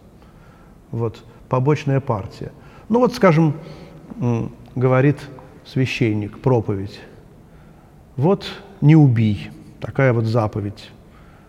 Вот, 0.92 1.22
побочная 1.48 2.00
партия. 2.00 2.52
Ну 2.88 3.00
вот, 3.00 3.12
скажем, 3.12 3.54
говорит 4.76 5.18
священник, 5.66 6.38
проповедь. 6.38 7.00
Вот 8.16 8.46
не 8.80 8.96
убий, 8.96 9.50
такая 9.80 10.12
вот 10.12 10.24
заповедь. 10.24 10.90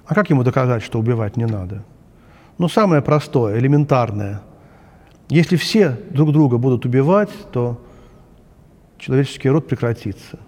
А 0.05 0.15
как 0.15 0.29
ему 0.29 0.43
доказать, 0.43 0.83
что 0.83 0.99
убивать 0.99 1.37
не 1.37 1.45
надо? 1.45 1.83
Ну, 2.57 2.67
самое 2.67 3.01
простое, 3.01 3.57
элементарное– 3.57 4.41
если 5.29 5.57
все 5.57 5.95
друг 6.09 6.31
друга 6.31 6.57
будут 6.57 6.85
убивать, 6.85 7.29
то 7.51 7.79
человеческий 8.97 9.49
род 9.49 9.67
прекратится. 9.67 10.39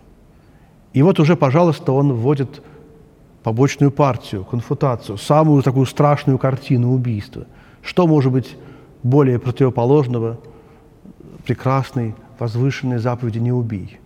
И 0.93 1.03
вот 1.03 1.19
уже, 1.19 1.35
пожалуйста, 1.35 1.91
он 1.91 2.13
вводит 2.13 2.63
побочную 3.43 3.91
партию, 3.91 4.43
конфутацию, 4.43 5.17
самую 5.17 5.63
такую 5.63 5.85
страшную 5.85 6.37
картину 6.37 6.93
убийства. 6.93 7.45
Что 7.81 8.07
может 8.07 8.31
быть 8.31 8.57
более 9.03 9.39
противоположного 9.39 10.39
прекрасной, 11.45 12.15
возвышенной 12.39 12.99
заповеди 12.99 13.39
«не 13.39 13.51
убий»? 13.51 13.99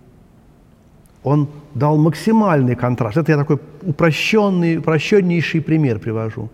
Он 1.23 1.49
дал 1.73 1.97
максимальный 1.97 2.75
контраст. 2.75 3.17
Это 3.17 3.31
я 3.31 3.37
такой 3.37 3.59
упрощенный, 3.81 4.77
упрощеннейший 4.77 5.61
пример 5.61 5.99
привожу. 5.99 6.49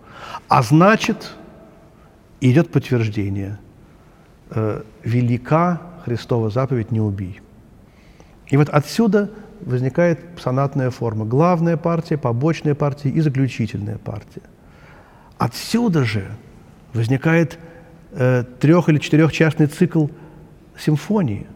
А 0.48 0.62
значит, 0.62 1.34
идет 2.40 2.70
подтверждение– 2.70 3.58
э, 4.54 4.82
велика 5.04 5.80
Христова 6.04 6.50
заповедь 6.50 6.90
«не 6.90 7.00
убий». 7.00 7.40
И 8.48 8.56
вот 8.56 8.68
отсюда 8.68 9.30
возникает 9.64 10.20
сонатная 10.38 10.90
форма. 10.90 11.24
Главная 11.24 11.76
партия, 11.76 12.16
побочная 12.16 12.74
партия 12.74 13.10
и 13.10 13.20
заключительная 13.20 13.98
партия. 13.98 14.42
Отсюда 15.38 16.04
же 16.04 16.30
возникает 16.92 17.58
э, 18.12 18.44
трех- 18.60 18.88
или 18.88 18.98
четырехчастный 18.98 19.66
цикл 19.66 20.06
симфонии. 20.78 21.46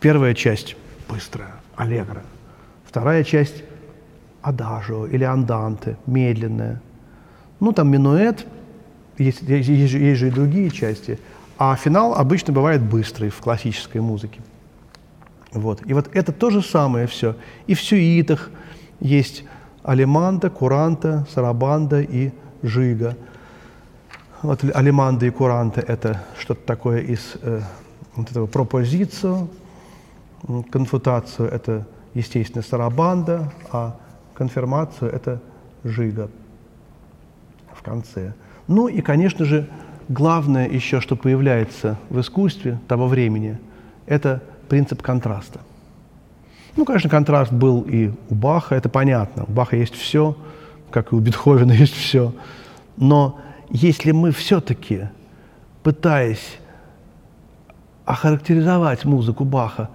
Первая 0.00 0.34
часть 0.34 0.76
быстрая, 1.08 1.54
аллегро. 1.76 2.22
Вторая 2.84 3.24
часть 3.24 3.64
адажио 4.42 5.06
или 5.06 5.24
анданте, 5.24 5.96
медленная. 6.06 6.80
Ну, 7.60 7.72
там 7.72 7.90
минуэт, 7.90 8.46
есть, 9.18 9.42
есть, 9.42 9.68
есть 9.68 10.20
же 10.20 10.28
и 10.28 10.30
другие 10.30 10.70
части. 10.70 11.18
А 11.58 11.76
финал 11.76 12.14
обычно 12.14 12.52
бывает 12.52 12.82
быстрый 12.82 13.30
в 13.30 13.36
классической 13.36 14.00
музыке. 14.00 14.40
Вот. 15.52 15.82
И 15.86 15.92
вот 15.92 16.08
это 16.14 16.32
то 16.32 16.50
же 16.50 16.62
самое 16.62 17.06
все. 17.06 17.36
И 17.66 17.74
в 17.74 17.80
сюитах 17.80 18.50
есть 19.00 19.44
алиманда, 19.82 20.50
куранта, 20.50 21.26
сарабанда 21.30 22.00
и 22.00 22.32
жига. 22.62 23.16
Вот 24.42 24.64
алиманда 24.74 25.26
и 25.26 25.30
куранта– 25.30 25.80
это 25.86 26.22
что-то 26.38 26.66
такое 26.66 27.00
из 27.00 27.36
э, 27.42 27.60
вот 28.16 28.30
этого 28.30 28.46
пропозицию, 28.46 29.48
конфутацию– 30.70 31.48
это, 31.52 31.86
естественно, 32.14 32.62
сарабанда, 32.62 33.52
а 33.70 33.96
конфирмацию– 34.34 35.10
это 35.12 35.40
жига 35.84 36.28
в 37.72 37.82
конце. 37.82 38.32
Ну 38.66 38.88
и, 38.88 39.00
конечно 39.00 39.44
же, 39.44 39.68
главное 40.08 40.68
еще, 40.68 41.00
что 41.00 41.14
появляется 41.14 41.98
в 42.10 42.20
искусстве 42.20 42.80
того 42.88 43.06
времени, 43.06 43.58
это 44.06 44.42
принцип 44.68 45.02
контраста. 45.02 45.60
Ну, 46.76 46.84
конечно, 46.84 47.10
контраст 47.10 47.52
был 47.52 47.82
и 47.82 48.10
у 48.30 48.34
Баха, 48.34 48.74
это 48.74 48.88
понятно. 48.88 49.44
У 49.46 49.52
Баха 49.52 49.76
есть 49.76 49.94
все, 49.94 50.36
как 50.90 51.12
и 51.12 51.14
у 51.14 51.20
Бетховена 51.20 51.74
есть 51.74 51.94
все. 51.94 52.32
Но 52.96 53.38
если 53.70 54.12
мы 54.12 54.30
все-таки, 54.30 55.08
пытаясь 55.82 56.58
охарактеризовать 58.04 59.04
музыку 59.04 59.44
Баха 59.44 59.90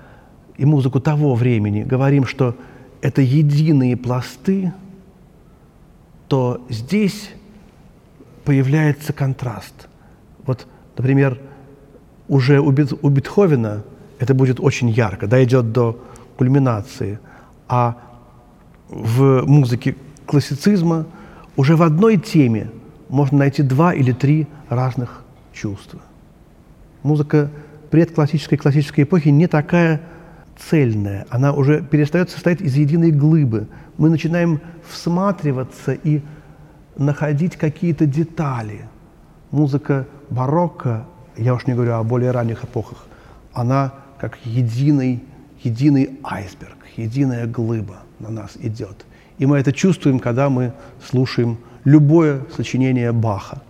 и 0.57 0.65
музыку 0.65 0.99
того 0.99 1.35
времени, 1.35 1.83
говорим, 1.83 2.25
что 2.25 2.55
это 3.01 3.21
единые 3.21 3.95
пласты, 3.95 4.73
то 6.27 6.65
здесь 6.69 7.31
появляется 8.43 9.13
контраст. 9.13 9.87
Вот, 10.45 10.67
например, 10.97 11.39
уже 12.27 12.59
у, 12.59 12.71
Бет, 12.71 12.93
у 13.01 13.09
Бетховена 13.09 13.83
это 14.19 14.33
будет 14.33 14.59
очень 14.59 14.89
ярко, 14.89 15.27
дойдет 15.27 15.71
до 15.71 15.99
кульминации, 16.37 17.19
а 17.67 17.97
в 18.89 19.45
музыке 19.45 19.95
классицизма 20.25 21.05
уже 21.55 21.75
в 21.75 21.81
одной 21.81 22.17
теме 22.17 22.71
можно 23.09 23.39
найти 23.39 23.63
два 23.63 23.93
или 23.93 24.11
три 24.11 24.47
разных 24.69 25.23
чувства. 25.53 25.99
Музыка 27.03 27.49
предклассической 27.89 28.57
классической 28.57 29.03
эпохи 29.03 29.29
не 29.29 29.47
такая 29.47 30.01
цельная, 30.57 31.25
она 31.29 31.53
уже 31.53 31.81
перестает 31.81 32.29
состоять 32.29 32.61
из 32.61 32.75
единой 32.75 33.11
глыбы. 33.11 33.67
Мы 33.97 34.09
начинаем 34.09 34.59
всматриваться 34.89 35.93
и 35.93 36.21
находить 36.97 37.55
какие-то 37.55 38.05
детали. 38.05 38.87
Музыка 39.51 40.07
барокко, 40.29 41.05
я 41.37 41.53
уж 41.53 41.67
не 41.67 41.73
говорю 41.73 41.93
о 41.93 42.03
более 42.03 42.31
ранних 42.31 42.63
эпохах, 42.63 43.05
она 43.53 43.93
как 44.19 44.37
единый, 44.45 45.23
единый 45.63 46.19
айсберг, 46.23 46.77
единая 46.95 47.45
глыба 47.45 47.97
на 48.19 48.29
нас 48.29 48.57
идет. 48.59 49.05
И 49.37 49.45
мы 49.45 49.59
это 49.59 49.71
чувствуем, 49.71 50.19
когда 50.19 50.49
мы 50.49 50.73
слушаем 51.07 51.57
любое 51.83 52.41
сочинение 52.55 53.11
Баха. 53.11 53.61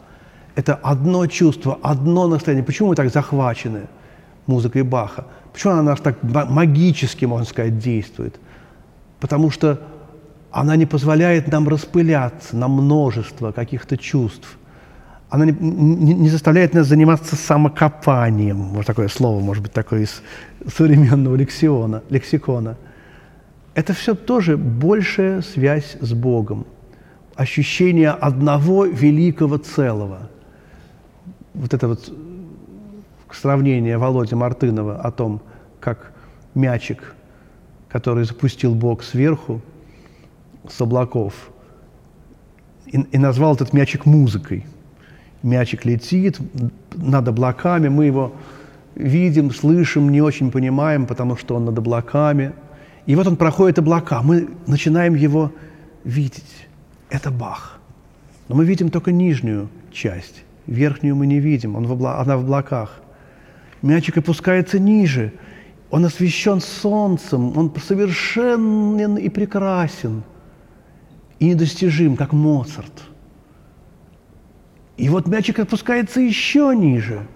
Это 0.55 0.75
одно 0.75 1.27
чувство, 1.27 1.77
одно 1.81 2.27
настроение. 2.27 2.63
Почему 2.63 2.89
мы 2.89 2.95
так 2.95 3.12
захвачены 3.12 3.88
музыкой 4.47 4.83
Баха? 4.83 5.25
Почему 5.53 5.73
она 5.73 5.83
нас 5.83 5.99
так 5.99 6.23
магически, 6.23 7.25
можно 7.25 7.45
сказать, 7.45 7.77
действует? 7.79 8.39
Потому 9.19 9.51
что 9.51 9.81
она 10.51 10.75
не 10.75 10.86
позволяет 10.86 11.51
нам 11.51 11.67
распыляться 11.67 12.55
на 12.55 12.67
множество 12.67 13.51
каких-то 13.51 13.97
чувств. 13.97 14.57
Она 15.29 15.45
не, 15.45 15.51
не, 15.51 16.13
не 16.13 16.29
заставляет 16.29 16.73
нас 16.73 16.87
заниматься 16.87 17.35
самокопанием. 17.35 18.69
Вот 18.69 18.85
такое 18.85 19.09
слово, 19.09 19.41
может 19.41 19.61
быть, 19.61 19.73
такое 19.73 20.01
из 20.01 20.21
современного 20.73 21.35
лексиона, 21.35 22.01
лексикона. 22.09 22.77
Это 23.73 23.93
все 23.93 24.15
тоже 24.15 24.57
большая 24.57 25.41
связь 25.41 25.97
с 25.99 26.13
Богом. 26.13 26.65
Ощущение 27.35 28.11
одного 28.11 28.85
великого 28.85 29.57
целого. 29.57 30.29
Вот 31.53 31.73
это 31.73 31.87
вот 31.89 32.11
сравнение 33.31 33.97
Володи 33.97 34.35
Мартынова 34.35 35.01
о 35.01 35.11
том, 35.11 35.41
как 35.79 36.13
мячик, 36.55 37.15
который 37.89 38.23
запустил 38.23 38.73
Бог 38.73 39.03
сверху, 39.03 39.61
с 40.69 40.81
облаков, 40.81 41.33
и, 42.85 42.97
и 42.99 43.17
назвал 43.17 43.55
этот 43.55 43.73
мячик 43.73 44.05
музыкой. 44.05 44.65
Мячик 45.43 45.86
летит 45.86 46.39
над 46.95 47.28
облаками, 47.28 47.89
мы 47.89 48.06
его 48.06 48.34
видим, 48.95 49.52
слышим, 49.52 50.12
не 50.12 50.21
очень 50.21 50.52
понимаем, 50.52 51.06
потому 51.06 51.38
что 51.38 51.56
он 51.56 51.65
над 51.65 51.78
облаками. 51.78 52.54
И 53.06 53.15
вот 53.15 53.28
он 53.28 53.36
проходит 53.36 53.80
облака, 53.80 54.21
мы 54.21 54.50
начинаем 54.65 55.15
его 55.15 55.52
видеть. 56.04 56.67
Это 57.10 57.32
Бах. 57.32 57.80
Но 58.47 58.56
мы 58.56 58.65
видим 58.65 58.89
только 58.89 59.12
нижнюю 59.12 59.69
часть, 59.91 60.43
верхнюю 60.65 61.15
мы 61.15 61.28
не 61.28 61.39
видим, 61.39 61.76
он 61.76 61.86
в 61.86 61.91
обла... 61.91 62.19
она 62.19 62.38
в 62.38 62.41
облаках. 62.41 63.02
Мячик 63.82 64.17
опускается 64.17 64.80
ниже, 64.80 65.34
он 65.91 66.06
освещен 66.06 66.60
солнцем, 66.60 67.58
он 67.58 67.71
совершенен 67.80 69.15
и 69.17 69.30
прекрасен– 69.30 70.23
и 71.39 71.45
недостижим, 71.45 72.15
как 72.15 72.34
Моцарт. 72.34 73.04
И 74.97 75.10
вот 75.10 75.27
мячик 75.27 75.60
опускается 75.60 76.19
еще 76.19 76.73
ниже, 76.75 77.27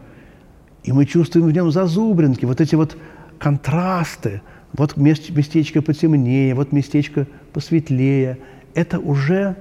и 0.83 0.91
мы 0.91 1.05
чувствуем 1.05 1.47
в 1.47 1.51
нем 1.51 1.71
зазубринки, 1.71 2.45
вот 2.45 2.59
эти 2.59 2.73
вот 2.73 2.97
контрасты, 3.37 4.41
вот 4.73 4.97
местечко 4.97 5.81
потемнее, 5.81 6.55
вот 6.55 6.71
местечко 6.71 7.27
посветлее. 7.53 8.39
Это 8.73 8.99
уже 8.99 9.55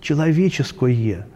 человеческое. 0.00 1.26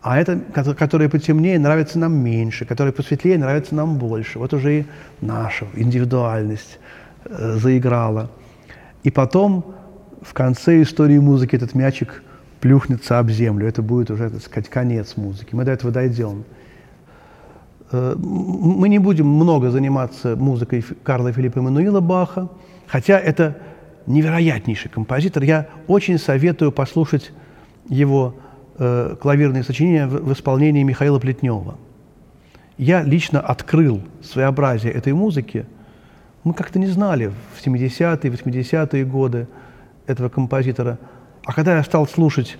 А 0.00 0.18
это, 0.18 0.38
которое 0.74 1.08
потемнее, 1.08 1.58
нравится 1.58 1.98
нам 1.98 2.14
меньше, 2.14 2.64
которое 2.64 2.92
посветлее, 2.92 3.36
нравится 3.36 3.74
нам 3.74 3.98
больше. 3.98 4.38
Вот 4.38 4.54
уже 4.54 4.80
и 4.80 4.86
наша 5.20 5.66
индивидуальность 5.74 6.78
э, 7.24 7.56
заиграла. 7.56 8.30
И 9.02 9.10
потом 9.10 9.74
в 10.22 10.32
конце 10.34 10.82
истории 10.82 11.18
музыки 11.18 11.56
этот 11.56 11.74
мячик 11.74 12.22
плюхнется 12.60 13.18
об 13.18 13.30
землю. 13.30 13.66
Это 13.66 13.82
будет 13.82 14.10
уже, 14.10 14.30
так 14.30 14.42
сказать, 14.42 14.68
конец 14.68 15.16
музыки. 15.16 15.54
Мы 15.54 15.64
до 15.64 15.72
этого 15.72 15.92
дойдем. 15.92 16.44
Э, 17.92 18.14
мы 18.16 18.88
не 18.88 18.98
будем 18.98 19.26
много 19.26 19.70
заниматься 19.70 20.36
музыкой 20.36 20.84
Карла 21.02 21.32
Филиппа 21.32 21.58
Эммануила 21.58 22.00
Баха, 22.00 22.48
хотя 22.86 23.18
это 23.18 23.56
невероятнейший 24.06 24.90
композитор. 24.90 25.42
Я 25.42 25.68
очень 25.86 26.18
советую 26.18 26.72
послушать 26.72 27.32
его 27.88 28.34
э, 28.78 29.16
клавирные 29.20 29.62
сочинения 29.62 30.06
в, 30.06 30.32
исполнении 30.32 30.82
Михаила 30.82 31.18
Плетнева. 31.18 31.76
Я 32.76 33.02
лично 33.02 33.40
открыл 33.40 34.02
своеобразие 34.22 34.92
этой 34.92 35.12
музыки. 35.12 35.66
Мы 36.44 36.54
как-то 36.54 36.78
не 36.78 36.86
знали 36.86 37.32
в 37.56 37.66
70-е, 37.66 38.30
80-е 38.30 39.04
годы– 39.04 39.46
этого 40.08 40.28
композитора. 40.28 40.98
А 41.48 41.54
когда 41.54 41.78
я 41.78 41.82
стал 41.82 42.06
слушать 42.06 42.58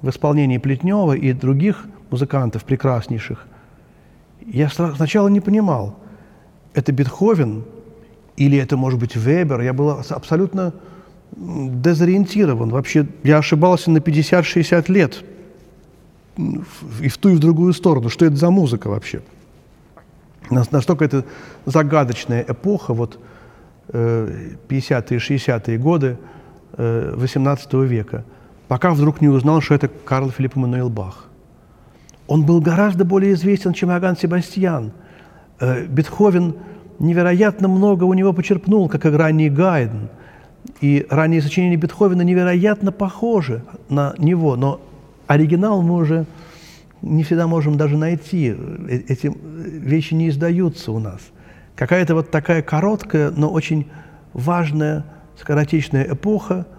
в 0.00 0.08
исполнении 0.10 0.58
Плетнева 0.58 1.14
и 1.14 1.32
других 1.32 1.86
музыкантов 2.08 2.62
прекраснейших, 2.62 3.44
я 4.46 4.68
сначала 4.68 5.26
не 5.26 5.40
понимал, 5.40 5.98
это 6.72 6.92
Бетховен 6.92 7.64
или 8.36 8.56
это, 8.56 8.76
может 8.76 9.00
быть, 9.00 9.16
Вебер. 9.16 9.60
Я 9.60 9.72
был 9.72 9.90
абсолютно 9.90 10.72
дезориентирован. 11.32 12.68
Вообще, 12.68 13.08
я 13.24 13.38
ошибался 13.38 13.90
на 13.90 13.98
50-60 13.98 14.92
лет 14.92 15.24
и 16.36 17.08
в 17.08 17.18
ту, 17.18 17.30
и 17.30 17.34
в 17.34 17.40
другую 17.40 17.72
сторону. 17.72 18.08
Что 18.08 18.24
это 18.24 18.36
за 18.36 18.50
музыка 18.50 18.86
вообще? 18.86 19.20
Настолько 20.48 21.04
это 21.04 21.24
загадочная 21.66 22.44
эпоха, 22.46 22.94
вот 22.94 23.18
50-е, 23.88 25.18
60-е 25.18 25.78
годы– 25.78 26.18
XVIII 26.76 27.86
века, 27.86 28.24
пока 28.68 28.92
вдруг 28.92 29.20
не 29.20 29.28
узнал, 29.28 29.60
что 29.60 29.74
это 29.74 29.88
Карл 29.88 30.30
Филипп 30.30 30.56
Эммануил 30.56 30.90
Бах. 30.90 31.28
Он 32.26 32.44
был 32.44 32.60
гораздо 32.60 33.04
более 33.04 33.32
известен, 33.32 33.72
чем 33.72 33.90
Иоганн 33.90 34.16
Себастьян. 34.16 34.92
Э, 35.58 35.86
Бетховен 35.86 36.56
невероятно 36.98 37.68
много 37.68 38.04
у 38.04 38.12
него 38.12 38.32
почерпнул, 38.34 38.88
как 38.88 39.06
и 39.06 39.08
ранний 39.08 39.48
Гайден. 39.48 40.10
И 40.82 41.06
ранние 41.08 41.40
сочинения 41.40 41.76
Бетховена 41.76 42.22
невероятно 42.22 42.92
похожи 42.92 43.64
на 43.88 44.14
него, 44.18 44.56
но 44.56 44.80
оригинал 45.26 45.80
мы 45.80 45.94
уже 45.94 46.26
не 47.00 47.22
всегда 47.22 47.46
можем 47.46 47.78
даже 47.78 47.96
найти. 47.96 48.54
Э, 48.54 49.00
эти 49.08 49.32
вещи 49.34 50.12
не 50.12 50.28
издаются 50.28 50.92
у 50.92 50.98
нас. 50.98 51.20
какая-то 51.74 52.14
вот 52.14 52.30
такая 52.30 52.60
короткая, 52.60 53.30
но 53.30 53.50
очень 53.50 53.86
важная 54.34 55.04
скоротечная 55.38 56.12
эпоха 56.12 56.66
э, 56.66 56.77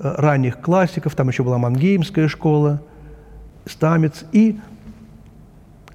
ранних 0.00 0.60
классиков, 0.60 1.14
там 1.14 1.28
еще 1.28 1.44
была 1.44 1.58
Мангеймская 1.58 2.26
школа, 2.26 2.82
Стамец 3.66 4.24
и 4.32 4.58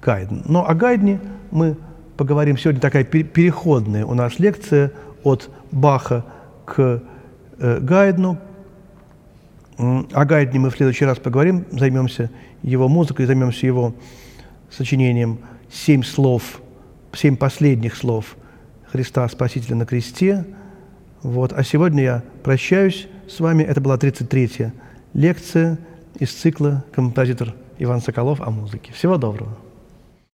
Гайден. 0.00 0.42
Но 0.46 0.66
о 0.66 0.74
Гайдне 0.74 1.20
мы 1.50 1.76
поговорим 2.16 2.56
сегодня, 2.56 2.80
такая 2.80 3.04
переходная 3.04 4.06
у 4.06 4.14
нас 4.14 4.38
лекция 4.38 4.92
от 5.24 5.50
Баха 5.72 6.24
к 6.64 7.02
э, 7.58 7.80
Гайдну. 7.80 8.38
О 9.78 10.24
Гайдне 10.24 10.60
мы 10.60 10.70
в 10.70 10.76
следующий 10.76 11.04
раз 11.04 11.18
поговорим, 11.18 11.66
займемся 11.72 12.30
его 12.62 12.88
музыкой, 12.88 13.26
займемся 13.26 13.66
его 13.66 13.94
сочинением 14.70 15.38
«Семь 15.70 16.02
слов», 16.02 16.60
«Семь 17.12 17.36
последних 17.36 17.96
слов 17.96 18.36
Христа 18.90 19.28
Спасителя 19.28 19.74
на 19.74 19.86
кресте». 19.86 20.44
Вот. 21.22 21.52
А 21.52 21.64
сегодня 21.64 22.02
я 22.02 22.22
прощаюсь 22.44 23.08
с 23.28 23.40
вами. 23.40 23.62
Это 23.62 23.80
была 23.80 23.96
33-я 23.96 24.72
лекция 25.14 25.78
из 26.18 26.32
цикла 26.32 26.84
«Композитор 26.92 27.54
Иван 27.78 28.00
Соколов 28.00 28.40
о 28.40 28.50
музыке». 28.50 28.92
Всего 28.92 29.16
доброго. 29.16 29.65